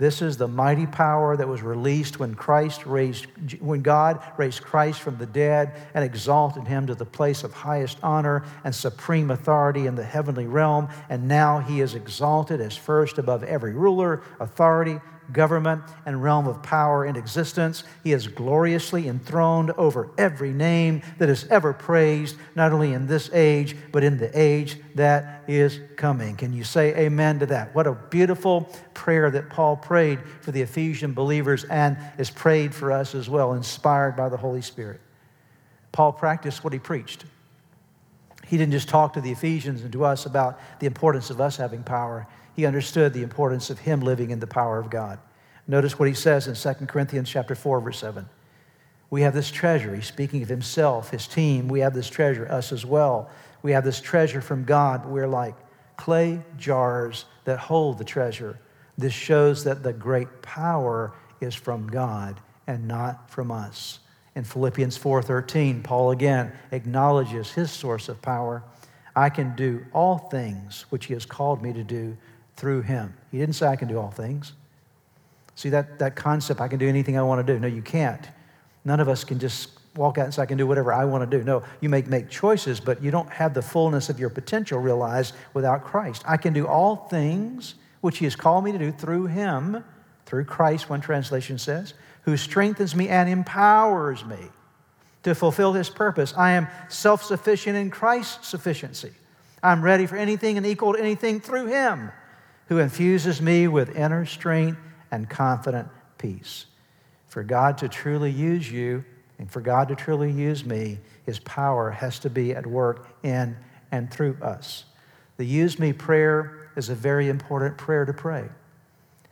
This 0.00 0.22
is 0.22 0.38
the 0.38 0.48
mighty 0.48 0.86
power 0.86 1.36
that 1.36 1.46
was 1.46 1.60
released 1.60 2.18
when 2.18 2.34
Christ 2.34 2.86
raised, 2.86 3.26
when 3.60 3.82
God 3.82 4.22
raised 4.38 4.62
Christ 4.62 5.02
from 5.02 5.18
the 5.18 5.26
dead 5.26 5.74
and 5.92 6.02
exalted 6.02 6.66
him 6.66 6.86
to 6.86 6.94
the 6.94 7.04
place 7.04 7.44
of 7.44 7.52
highest 7.52 7.98
honor 8.02 8.44
and 8.64 8.74
supreme 8.74 9.30
authority 9.30 9.86
in 9.86 9.96
the 9.96 10.04
heavenly 10.04 10.46
realm. 10.46 10.88
And 11.10 11.28
now 11.28 11.58
he 11.58 11.82
is 11.82 11.94
exalted 11.94 12.62
as 12.62 12.74
first 12.74 13.18
above 13.18 13.44
every 13.44 13.74
ruler, 13.74 14.22
authority, 14.38 15.00
government, 15.32 15.82
and 16.06 16.22
realm 16.22 16.46
of 16.46 16.62
power 16.62 17.04
in 17.04 17.16
existence. 17.16 17.84
He 18.04 18.12
is 18.12 18.26
gloriously 18.26 19.08
enthroned 19.08 19.70
over 19.72 20.10
every 20.18 20.52
name 20.52 21.02
that 21.18 21.28
is 21.28 21.46
ever 21.48 21.72
praised, 21.72 22.36
not 22.54 22.72
only 22.72 22.92
in 22.92 23.06
this 23.06 23.30
age, 23.32 23.76
but 23.92 24.04
in 24.04 24.18
the 24.18 24.30
age 24.38 24.78
that 24.94 25.44
is 25.48 25.80
coming. 25.96 26.36
Can 26.36 26.52
you 26.52 26.64
say 26.64 26.94
amen 26.96 27.38
to 27.40 27.46
that? 27.46 27.74
What 27.74 27.86
a 27.86 27.92
beautiful 27.92 28.68
prayer 28.94 29.30
that 29.30 29.50
Paul 29.50 29.76
prayed 29.76 30.20
for 30.40 30.52
the 30.52 30.62
Ephesian 30.62 31.14
believers 31.14 31.64
and 31.64 31.96
is 32.18 32.30
prayed 32.30 32.74
for 32.74 32.92
us 32.92 33.14
as 33.14 33.28
well, 33.28 33.54
inspired 33.54 34.16
by 34.16 34.28
the 34.28 34.36
Holy 34.36 34.62
Spirit. 34.62 35.00
Paul 35.92 36.12
practiced 36.12 36.62
what 36.62 36.72
he 36.72 36.78
preached. 36.78 37.24
He 38.46 38.56
didn't 38.56 38.72
just 38.72 38.88
talk 38.88 39.12
to 39.12 39.20
the 39.20 39.30
Ephesians 39.30 39.82
and 39.82 39.92
to 39.92 40.04
us 40.04 40.26
about 40.26 40.58
the 40.80 40.86
importance 40.86 41.30
of 41.30 41.40
us 41.40 41.56
having 41.56 41.84
power. 41.84 42.26
He 42.60 42.66
understood 42.66 43.14
the 43.14 43.22
importance 43.22 43.70
of 43.70 43.78
him 43.78 44.02
living 44.02 44.28
in 44.28 44.38
the 44.38 44.46
power 44.46 44.78
of 44.78 44.90
God. 44.90 45.18
Notice 45.66 45.98
what 45.98 46.08
he 46.08 46.14
says 46.14 46.46
in 46.46 46.54
2 46.54 46.84
Corinthians 46.84 47.30
chapter 47.30 47.54
4, 47.54 47.80
verse 47.80 47.98
7. 47.98 48.28
We 49.08 49.22
have 49.22 49.32
this 49.32 49.50
treasure. 49.50 49.94
He's 49.94 50.04
speaking 50.04 50.42
of 50.42 50.50
himself, 50.50 51.10
his 51.10 51.26
team. 51.26 51.68
We 51.68 51.80
have 51.80 51.94
this 51.94 52.10
treasure, 52.10 52.46
us 52.52 52.70
as 52.70 52.84
well. 52.84 53.30
We 53.62 53.72
have 53.72 53.82
this 53.82 53.98
treasure 53.98 54.42
from 54.42 54.64
God. 54.64 55.06
We're 55.06 55.26
like 55.26 55.54
clay 55.96 56.42
jars 56.58 57.24
that 57.46 57.58
hold 57.58 57.96
the 57.96 58.04
treasure. 58.04 58.58
This 58.98 59.14
shows 59.14 59.64
that 59.64 59.82
the 59.82 59.94
great 59.94 60.42
power 60.42 61.14
is 61.40 61.54
from 61.54 61.86
God 61.86 62.42
and 62.66 62.86
not 62.86 63.30
from 63.30 63.50
us. 63.50 64.00
In 64.34 64.44
Philippians 64.44 64.98
4:13, 64.98 65.82
Paul 65.82 66.10
again 66.10 66.52
acknowledges 66.72 67.52
his 67.52 67.70
source 67.70 68.10
of 68.10 68.20
power. 68.20 68.62
I 69.16 69.30
can 69.30 69.56
do 69.56 69.86
all 69.94 70.18
things 70.18 70.84
which 70.90 71.06
he 71.06 71.14
has 71.14 71.24
called 71.24 71.62
me 71.62 71.72
to 71.72 71.82
do 71.82 72.18
through 72.56 72.82
him. 72.82 73.14
He 73.30 73.38
didn't 73.38 73.54
say 73.54 73.66
I 73.66 73.76
can 73.76 73.88
do 73.88 73.98
all 73.98 74.10
things. 74.10 74.52
See 75.54 75.68
that, 75.70 75.98
that 75.98 76.16
concept, 76.16 76.60
I 76.60 76.68
can 76.68 76.78
do 76.78 76.88
anything 76.88 77.18
I 77.18 77.22
want 77.22 77.46
to 77.46 77.52
do. 77.52 77.58
No, 77.58 77.66
you 77.66 77.82
can't. 77.82 78.26
None 78.84 79.00
of 79.00 79.08
us 79.08 79.24
can 79.24 79.38
just 79.38 79.70
walk 79.96 80.18
out 80.18 80.24
and 80.24 80.34
say, 80.34 80.42
I 80.42 80.46
can 80.46 80.56
do 80.56 80.66
whatever 80.66 80.92
I 80.92 81.04
want 81.04 81.28
to 81.28 81.38
do. 81.38 81.44
No, 81.44 81.62
you 81.80 81.88
may 81.88 82.02
make 82.02 82.30
choices, 82.30 82.80
but 82.80 83.02
you 83.02 83.10
don't 83.10 83.28
have 83.30 83.54
the 83.54 83.62
fullness 83.62 84.08
of 84.08 84.18
your 84.18 84.30
potential 84.30 84.78
realized 84.78 85.34
without 85.52 85.84
Christ. 85.84 86.22
I 86.26 86.36
can 86.36 86.52
do 86.52 86.66
all 86.66 86.96
things 86.96 87.74
which 88.00 88.18
He 88.18 88.24
has 88.24 88.36
called 88.36 88.64
me 88.64 88.72
to 88.72 88.78
do 88.78 88.92
through 88.92 89.26
Him, 89.26 89.84
through 90.26 90.44
Christ, 90.44 90.88
one 90.88 91.00
translation 91.00 91.58
says, 91.58 91.94
who 92.22 92.36
strengthens 92.36 92.94
me 92.94 93.08
and 93.08 93.28
empowers 93.28 94.24
me 94.24 94.38
to 95.24 95.34
fulfill 95.34 95.72
His 95.72 95.90
purpose. 95.90 96.32
I 96.36 96.52
am 96.52 96.68
self 96.88 97.22
sufficient 97.22 97.76
in 97.76 97.90
Christ's 97.90 98.48
sufficiency. 98.48 99.12
I'm 99.62 99.82
ready 99.82 100.06
for 100.06 100.16
anything 100.16 100.56
and 100.56 100.64
equal 100.64 100.94
to 100.94 101.00
anything 101.00 101.40
through 101.40 101.66
Him 101.66 102.12
who 102.70 102.78
infuses 102.78 103.42
me 103.42 103.66
with 103.66 103.96
inner 103.96 104.24
strength 104.24 104.78
and 105.10 105.28
confident 105.28 105.88
peace. 106.18 106.66
For 107.26 107.42
God 107.42 107.76
to 107.78 107.88
truly 107.88 108.30
use 108.30 108.70
you 108.70 109.04
and 109.38 109.50
for 109.50 109.60
God 109.60 109.88
to 109.88 109.96
truly 109.96 110.30
use 110.30 110.64
me, 110.64 111.00
His 111.26 111.40
power 111.40 111.90
has 111.90 112.20
to 112.20 112.30
be 112.30 112.54
at 112.54 112.64
work 112.64 113.08
in 113.24 113.56
and 113.90 114.08
through 114.08 114.38
us. 114.40 114.84
The 115.36 115.44
use 115.44 115.80
me 115.80 115.92
prayer 115.92 116.70
is 116.76 116.90
a 116.90 116.94
very 116.94 117.28
important 117.28 117.76
prayer 117.76 118.04
to 118.04 118.12
pray. 118.12 118.48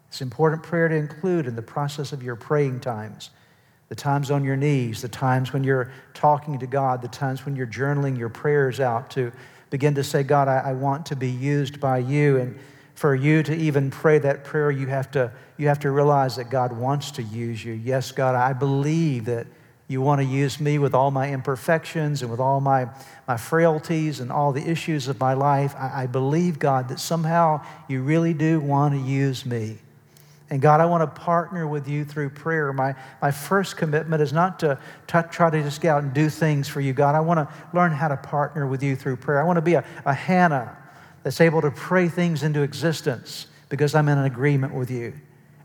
It's 0.09 0.21
an 0.21 0.27
important 0.27 0.65
prayer 0.65 0.89
to 0.89 0.97
include 0.97 1.47
in 1.47 1.55
the 1.55 1.63
process 1.63 2.13
of 2.13 2.25
your 2.25 2.35
praying 2.35 2.81
times. 2.81 3.31
The 3.89 3.95
times 3.95 4.33
on 4.33 4.43
your 4.43 4.57
knees, 4.57 5.01
the 5.01 5.09
times 5.09 5.53
when 5.53 5.63
you're 5.63 5.93
talking 6.13 6.59
to 6.59 6.67
God, 6.67 7.03
the 7.03 7.09
times 7.09 7.45
when 7.45 7.55
you're 7.55 7.69
journaling 7.69 8.19
your 8.19 8.31
prayers 8.31 8.81
out 8.81 9.11
to 9.11 9.31
begin 9.71 9.95
to 9.95 10.03
say, 10.03 10.25
God, 10.25 10.49
I, 10.49 10.59
I 10.59 10.73
want 10.73 11.07
to 11.07 11.17
be 11.17 11.31
used 11.31 11.79
by 11.79 11.99
you. 11.99 12.39
And 12.39 12.59
For 12.99 13.15
you 13.15 13.45
to 13.45 13.55
even 13.55 13.93
pray 13.93 14.19
that 14.19 14.43
prayer, 14.43 14.73
you 14.73 14.89
have 14.89 15.09
to, 15.13 15.31
you 15.57 15.69
have 15.69 15.79
to 15.81 15.91
realize 15.93 16.35
that 16.35 16.51
God 16.51 16.73
wants 16.73 17.13
to 17.13 17.23
use 17.23 17.65
you. 17.65 17.73
Yes, 17.73 18.11
God, 18.11 18.35
I 18.35 18.53
believe 18.53 19.27
that 19.27 19.47
you 19.87 20.01
want 20.01 20.21
to 20.21 20.25
use 20.25 20.59
me 20.59 20.81
with 20.81 20.95
all 20.95 21.13
my 21.13 21.31
imperfections 21.31 22.23
and 22.23 22.31
with 22.33 22.41
all 22.41 22.61
my, 22.61 22.89
my 23.29 23.37
frailties 23.37 24.19
and 24.19 24.33
all 24.33 24.51
the 24.51 24.69
issues 24.69 25.07
of 25.07 25.21
my 25.21 25.35
life. 25.35 25.77
I, 25.77 26.03
I 26.03 26.07
believe, 26.09 26.59
God, 26.59 26.89
that 26.89 26.99
somehow 26.99 27.65
you 27.87 28.03
really 28.03 28.35
do 28.35 28.59
want 28.59 28.95
to 28.95 29.01
use 29.01 29.47
me. 29.47 29.79
And 30.51 30.61
God, 30.61 30.81
I 30.81 30.87
want 30.87 31.03
to 31.03 31.21
partner 31.21 31.69
with 31.69 31.87
you 31.87 32.05
through 32.05 32.31
prayer. 32.31 32.73
My, 32.73 32.97
my 33.23 33.31
first 33.31 33.77
commitment 33.77 34.21
is 34.23 34.33
not 34.33 34.59
to 34.59 34.77
t- 35.07 35.21
try 35.31 35.51
to 35.51 35.63
just 35.63 35.81
get 35.81 35.91
out 35.91 36.03
and 36.03 36.13
do 36.13 36.29
things 36.29 36.67
for 36.67 36.81
you, 36.81 36.93
God. 36.93 37.15
I 37.15 37.21
want 37.21 37.49
to 37.49 37.55
learn 37.73 37.93
how 37.93 38.09
to 38.09 38.17
partner 38.17 38.67
with 38.67 38.83
you 38.83 38.97
through 38.97 39.19
prayer. 39.19 39.41
I 39.41 39.45
want 39.45 39.59
to 39.59 39.63
be 39.63 39.75
a, 39.75 39.85
a 40.05 40.13
Hannah 40.13 40.77
that's 41.23 41.41
able 41.41 41.61
to 41.63 41.71
pray 41.71 42.09
things 42.09 42.43
into 42.43 42.63
existence 42.63 43.47
because 43.69 43.95
I'm 43.95 44.09
in 44.09 44.19
an 44.19 44.25
agreement 44.25 44.75
with 44.75 44.91
you. 44.91 45.13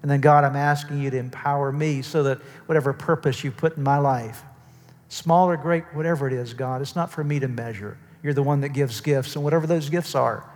And 0.01 0.11
then, 0.11 0.19
God, 0.19 0.43
I'm 0.43 0.57
asking 0.57 1.01
you 1.01 1.09
to 1.11 1.17
empower 1.17 1.71
me 1.71 2.01
so 2.01 2.23
that 2.23 2.39
whatever 2.65 2.91
purpose 2.91 3.43
you 3.43 3.51
put 3.51 3.77
in 3.77 3.83
my 3.83 3.97
life, 3.97 4.43
small 5.07 5.49
or 5.49 5.55
great, 5.55 5.85
whatever 5.93 6.27
it 6.27 6.33
is, 6.33 6.53
God, 6.53 6.81
it's 6.81 6.95
not 6.95 7.09
for 7.09 7.23
me 7.23 7.39
to 7.39 7.47
measure. 7.47 7.97
You're 8.21 8.33
the 8.33 8.43
one 8.43 8.61
that 8.61 8.69
gives 8.69 8.99
gifts, 8.99 9.35
and 9.35 9.43
whatever 9.43 9.65
those 9.65 9.89
gifts 9.89 10.13
are, 10.15 10.49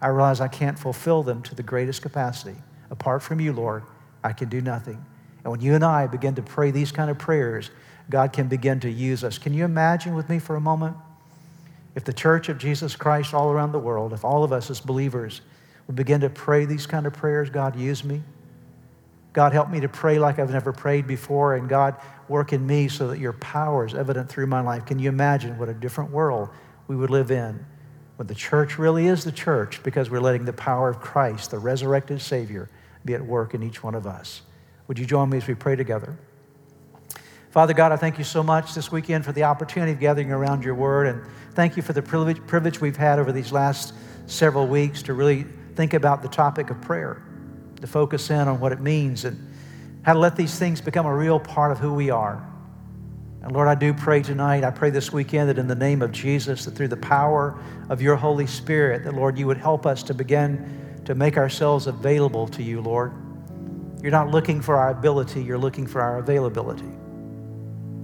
I 0.00 0.08
realize 0.08 0.40
I 0.40 0.48
can't 0.48 0.78
fulfill 0.78 1.22
them 1.22 1.42
to 1.42 1.54
the 1.54 1.62
greatest 1.62 2.02
capacity. 2.02 2.56
Apart 2.90 3.22
from 3.22 3.40
you, 3.40 3.52
Lord, 3.52 3.82
I 4.22 4.32
can 4.32 4.48
do 4.48 4.60
nothing. 4.60 5.04
And 5.42 5.50
when 5.50 5.60
you 5.60 5.74
and 5.74 5.84
I 5.84 6.06
begin 6.06 6.34
to 6.36 6.42
pray 6.42 6.70
these 6.70 6.92
kind 6.92 7.10
of 7.10 7.18
prayers, 7.18 7.70
God 8.08 8.32
can 8.32 8.48
begin 8.48 8.80
to 8.80 8.90
use 8.90 9.24
us. 9.24 9.36
Can 9.36 9.52
you 9.52 9.64
imagine 9.64 10.14
with 10.14 10.28
me 10.28 10.38
for 10.38 10.56
a 10.56 10.60
moment? 10.60 10.96
If 11.94 12.04
the 12.04 12.12
church 12.12 12.48
of 12.48 12.58
Jesus 12.58 12.96
Christ 12.96 13.34
all 13.34 13.50
around 13.50 13.72
the 13.72 13.78
world, 13.78 14.12
if 14.12 14.24
all 14.24 14.44
of 14.44 14.52
us 14.52 14.70
as 14.70 14.80
believers 14.80 15.40
would 15.86 15.96
begin 15.96 16.20
to 16.22 16.30
pray 16.30 16.64
these 16.64 16.86
kind 16.86 17.06
of 17.06 17.12
prayers, 17.12 17.50
God, 17.50 17.76
use 17.76 18.04
me. 18.04 18.22
God, 19.32 19.52
help 19.52 19.68
me 19.68 19.80
to 19.80 19.88
pray 19.88 20.18
like 20.18 20.38
I've 20.38 20.50
never 20.50 20.72
prayed 20.72 21.06
before, 21.06 21.56
and 21.56 21.68
God, 21.68 21.96
work 22.28 22.52
in 22.52 22.66
me 22.66 22.88
so 22.88 23.08
that 23.08 23.18
your 23.18 23.32
power 23.34 23.84
is 23.84 23.94
evident 23.94 24.28
through 24.28 24.46
my 24.46 24.60
life. 24.60 24.86
Can 24.86 24.98
you 24.98 25.08
imagine 25.08 25.58
what 25.58 25.68
a 25.68 25.74
different 25.74 26.10
world 26.10 26.50
we 26.86 26.96
would 26.96 27.10
live 27.10 27.30
in 27.30 27.64
when 28.16 28.28
the 28.28 28.34
church 28.34 28.78
really 28.78 29.06
is 29.06 29.24
the 29.24 29.32
church 29.32 29.82
because 29.82 30.08
we're 30.08 30.20
letting 30.20 30.44
the 30.44 30.52
power 30.52 30.88
of 30.88 31.00
Christ, 31.00 31.50
the 31.50 31.58
resurrected 31.58 32.20
Savior, 32.20 32.70
be 33.04 33.14
at 33.14 33.24
work 33.24 33.54
in 33.54 33.62
each 33.62 33.82
one 33.82 33.94
of 33.94 34.06
us. 34.06 34.42
Would 34.86 34.98
you 34.98 35.06
join 35.06 35.30
me 35.30 35.38
as 35.38 35.46
we 35.46 35.54
pray 35.54 35.74
together? 35.74 36.16
Father 37.50 37.72
God, 37.72 37.92
I 37.92 37.96
thank 37.96 38.18
you 38.18 38.24
so 38.24 38.42
much 38.42 38.74
this 38.74 38.90
weekend 38.90 39.24
for 39.24 39.32
the 39.32 39.44
opportunity 39.44 39.92
of 39.92 40.00
gathering 40.00 40.32
around 40.32 40.64
your 40.64 40.74
word, 40.74 41.06
and 41.06 41.22
thank 41.54 41.76
you 41.76 41.82
for 41.82 41.92
the 41.92 42.02
privilege, 42.02 42.80
we've 42.80 42.96
had 42.96 43.18
over 43.18 43.32
these 43.32 43.52
last 43.52 43.94
several 44.26 44.66
weeks 44.66 45.02
to 45.04 45.14
really 45.14 45.44
think 45.74 45.94
about 45.94 46.22
the 46.22 46.28
topic 46.28 46.70
of 46.70 46.80
prayer, 46.80 47.22
to 47.80 47.86
focus 47.86 48.30
in 48.30 48.48
on 48.48 48.60
what 48.60 48.72
it 48.72 48.80
means 48.80 49.24
and 49.24 49.54
how 50.02 50.14
to 50.14 50.18
let 50.18 50.36
these 50.36 50.58
things 50.58 50.80
become 50.80 51.06
a 51.06 51.14
real 51.14 51.38
part 51.38 51.70
of 51.72 51.78
who 51.78 51.94
we 51.94 52.10
are. 52.10 52.44
And 53.42 53.52
Lord, 53.52 53.68
I 53.68 53.74
do 53.74 53.92
pray 53.92 54.22
tonight, 54.22 54.64
I 54.64 54.70
pray 54.70 54.90
this 54.90 55.12
weekend 55.12 55.48
that 55.48 55.58
in 55.58 55.68
the 55.68 55.74
name 55.74 56.02
of 56.02 56.12
Jesus, 56.12 56.64
that 56.64 56.72
through 56.72 56.88
the 56.88 56.96
power 56.96 57.58
of 57.88 58.00
your 58.00 58.16
Holy 58.16 58.46
Spirit, 58.46 59.04
that 59.04 59.14
Lord, 59.14 59.38
you 59.38 59.46
would 59.46 59.58
help 59.58 59.86
us 59.86 60.02
to 60.04 60.14
begin 60.14 61.02
to 61.04 61.14
make 61.14 61.36
ourselves 61.36 61.86
available 61.86 62.48
to 62.48 62.62
you, 62.62 62.80
Lord. 62.80 63.12
You're 64.02 64.12
not 64.12 64.30
looking 64.30 64.60
for 64.60 64.76
our 64.76 64.90
ability, 64.90 65.42
you're 65.42 65.58
looking 65.58 65.86
for 65.86 66.00
our 66.00 66.18
availability. 66.18 66.90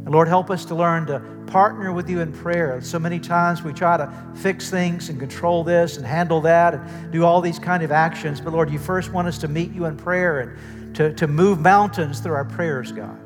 And 0.05 0.11
Lord, 0.11 0.29
help 0.29 0.51
us 0.51 0.65
to 0.67 0.75
learn 0.75 1.07
to 1.07 1.21
partner 1.47 1.93
with 1.93 2.09
you 2.09 2.21
in 2.21 2.33
prayer. 2.33 2.81
So 2.81 2.99
many 2.99 3.21
times 3.21 3.63
we 3.63 3.73
try 3.73 3.97
to 3.97 4.13
fix 4.37 4.71
things 4.71 5.09
and 5.09 5.19
control 5.19 5.63
this 5.65 5.97
and 5.97 6.07
handle 6.07 6.41
that 6.43 6.75
and 6.75 7.13
do 7.13 7.25
all 7.25 7.41
these 7.41 7.59
kind 7.59 7.83
of 7.83 7.93
actions. 7.93 8.41
But 8.41 8.53
Lord, 8.53 8.71
you 8.71 8.79
first 8.79 9.13
want 9.13 9.29
us 9.29 9.39
to 9.39 9.49
meet 9.49 9.73
you 9.73 9.85
in 9.85 9.97
prayer 9.97 10.41
and 10.41 10.97
to, 10.97 11.13
to 11.15 11.27
move 11.27 11.61
mountains 11.61 12.21
through 12.21 12.35
our 12.35 12.45
prayers, 12.45 12.93
God. 12.93 13.19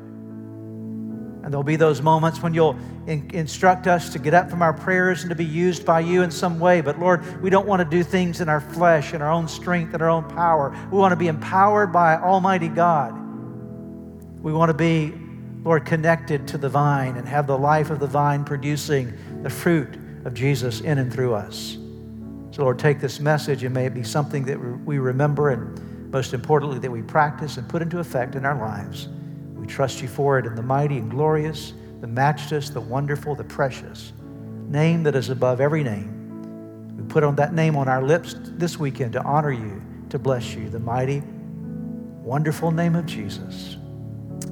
And 1.45 1.53
there'll 1.53 1.63
be 1.63 1.75
those 1.75 2.01
moments 2.01 2.41
when 2.41 2.55
you'll 2.55 2.75
in, 3.05 3.29
instruct 3.31 3.85
us 3.85 4.09
to 4.13 4.19
get 4.19 4.33
up 4.33 4.49
from 4.49 4.63
our 4.63 4.73
prayers 4.73 5.21
and 5.21 5.29
to 5.29 5.35
be 5.35 5.45
used 5.45 5.85
by 5.85 5.99
you 5.99 6.23
in 6.23 6.31
some 6.31 6.59
way. 6.59 6.81
But 6.81 6.99
Lord, 6.99 7.41
we 7.41 7.51
don't 7.51 7.67
want 7.67 7.81
to 7.81 7.85
do 7.87 8.03
things 8.03 8.41
in 8.41 8.49
our 8.49 8.59
flesh, 8.59 9.13
in 9.13 9.21
our 9.21 9.31
own 9.31 9.47
strength, 9.47 9.93
in 9.93 10.01
our 10.01 10.09
own 10.09 10.23
power. 10.23 10.75
We 10.91 10.97
want 10.97 11.11
to 11.11 11.15
be 11.15 11.27
empowered 11.27 11.93
by 11.93 12.15
Almighty 12.15 12.67
God. 12.67 13.13
We 14.41 14.53
want 14.53 14.71
to 14.71 14.73
be, 14.73 15.13
Lord, 15.65 15.83
connected 15.83 16.47
to 16.49 16.59
the 16.59 16.69
vine 16.69 17.17
and 17.17 17.27
have 17.27 17.47
the 17.47 17.57
life 17.57 17.89
of 17.89 17.99
the 17.99 18.05
vine 18.05 18.45
producing 18.45 19.11
the 19.41 19.49
fruit 19.49 19.97
of 20.23 20.35
Jesus 20.35 20.81
in 20.81 20.99
and 20.99 21.11
through 21.11 21.33
us. 21.33 21.79
So, 22.51 22.61
Lord, 22.61 22.77
take 22.77 23.01
this 23.01 23.19
message 23.19 23.63
and 23.63 23.73
may 23.73 23.87
it 23.87 23.95
be 23.95 24.03
something 24.03 24.45
that 24.45 24.57
we 24.57 24.99
remember 24.99 25.49
and, 25.49 26.11
most 26.11 26.35
importantly, 26.35 26.77
that 26.77 26.91
we 26.91 27.01
practice 27.01 27.57
and 27.57 27.67
put 27.67 27.81
into 27.81 27.97
effect 27.97 28.35
in 28.35 28.45
our 28.45 28.55
lives. 28.55 29.09
We 29.55 29.65
trust 29.65 30.03
you 30.03 30.07
for 30.07 30.37
it 30.37 30.45
in 30.45 30.53
the 30.53 30.61
mighty 30.61 30.99
and 30.99 31.09
glorious, 31.09 31.73
the 31.99 32.07
matchless, 32.07 32.69
the 32.69 32.79
wonderful, 32.79 33.33
the 33.33 33.43
precious 33.43 34.13
name 34.67 35.01
that 35.01 35.15
is 35.15 35.31
above 35.31 35.59
every 35.59 35.83
name. 35.83 36.95
We 36.95 37.03
put 37.11 37.23
on 37.23 37.35
that 37.37 37.55
name 37.55 37.75
on 37.75 37.87
our 37.87 38.03
lips 38.03 38.35
this 38.39 38.77
weekend 38.77 39.13
to 39.13 39.23
honor 39.23 39.51
you, 39.51 39.81
to 40.09 40.19
bless 40.19 40.53
you, 40.53 40.69
the 40.69 40.79
mighty, 40.79 41.23
wonderful 42.21 42.69
name 42.69 42.95
of 42.95 43.07
Jesus. 43.07 43.77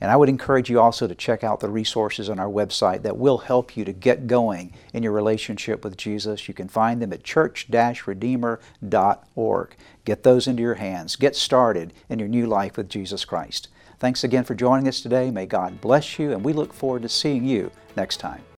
And 0.00 0.10
I 0.10 0.16
would 0.16 0.30
encourage 0.30 0.70
you 0.70 0.80
also 0.80 1.06
to 1.06 1.14
check 1.14 1.44
out 1.44 1.60
the 1.60 1.68
resources 1.68 2.30
on 2.30 2.38
our 2.38 2.48
website 2.48 3.02
that 3.02 3.18
will 3.18 3.36
help 3.38 3.76
you 3.76 3.84
to 3.84 3.92
get 3.92 4.26
going 4.26 4.72
in 4.94 5.02
your 5.02 5.12
relationship 5.12 5.84
with 5.84 5.96
Jesus. 5.96 6.48
You 6.48 6.54
can 6.54 6.68
find 6.68 7.02
them 7.02 7.12
at 7.12 7.22
church-redeemer.org. 7.22 9.76
Get 10.04 10.22
those 10.22 10.46
into 10.46 10.62
your 10.62 10.76
hands. 10.76 11.16
Get 11.16 11.36
started 11.36 11.92
in 12.08 12.18
your 12.18 12.28
new 12.28 12.46
life 12.46 12.78
with 12.78 12.88
Jesus 12.88 13.26
Christ. 13.26 13.68
Thanks 13.98 14.24
again 14.24 14.44
for 14.44 14.54
joining 14.54 14.88
us 14.88 15.02
today. 15.02 15.30
May 15.30 15.44
God 15.44 15.82
bless 15.82 16.18
you, 16.18 16.32
and 16.32 16.42
we 16.42 16.54
look 16.54 16.72
forward 16.72 17.02
to 17.02 17.08
seeing 17.10 17.44
you 17.44 17.70
next 17.94 18.16
time. 18.16 18.40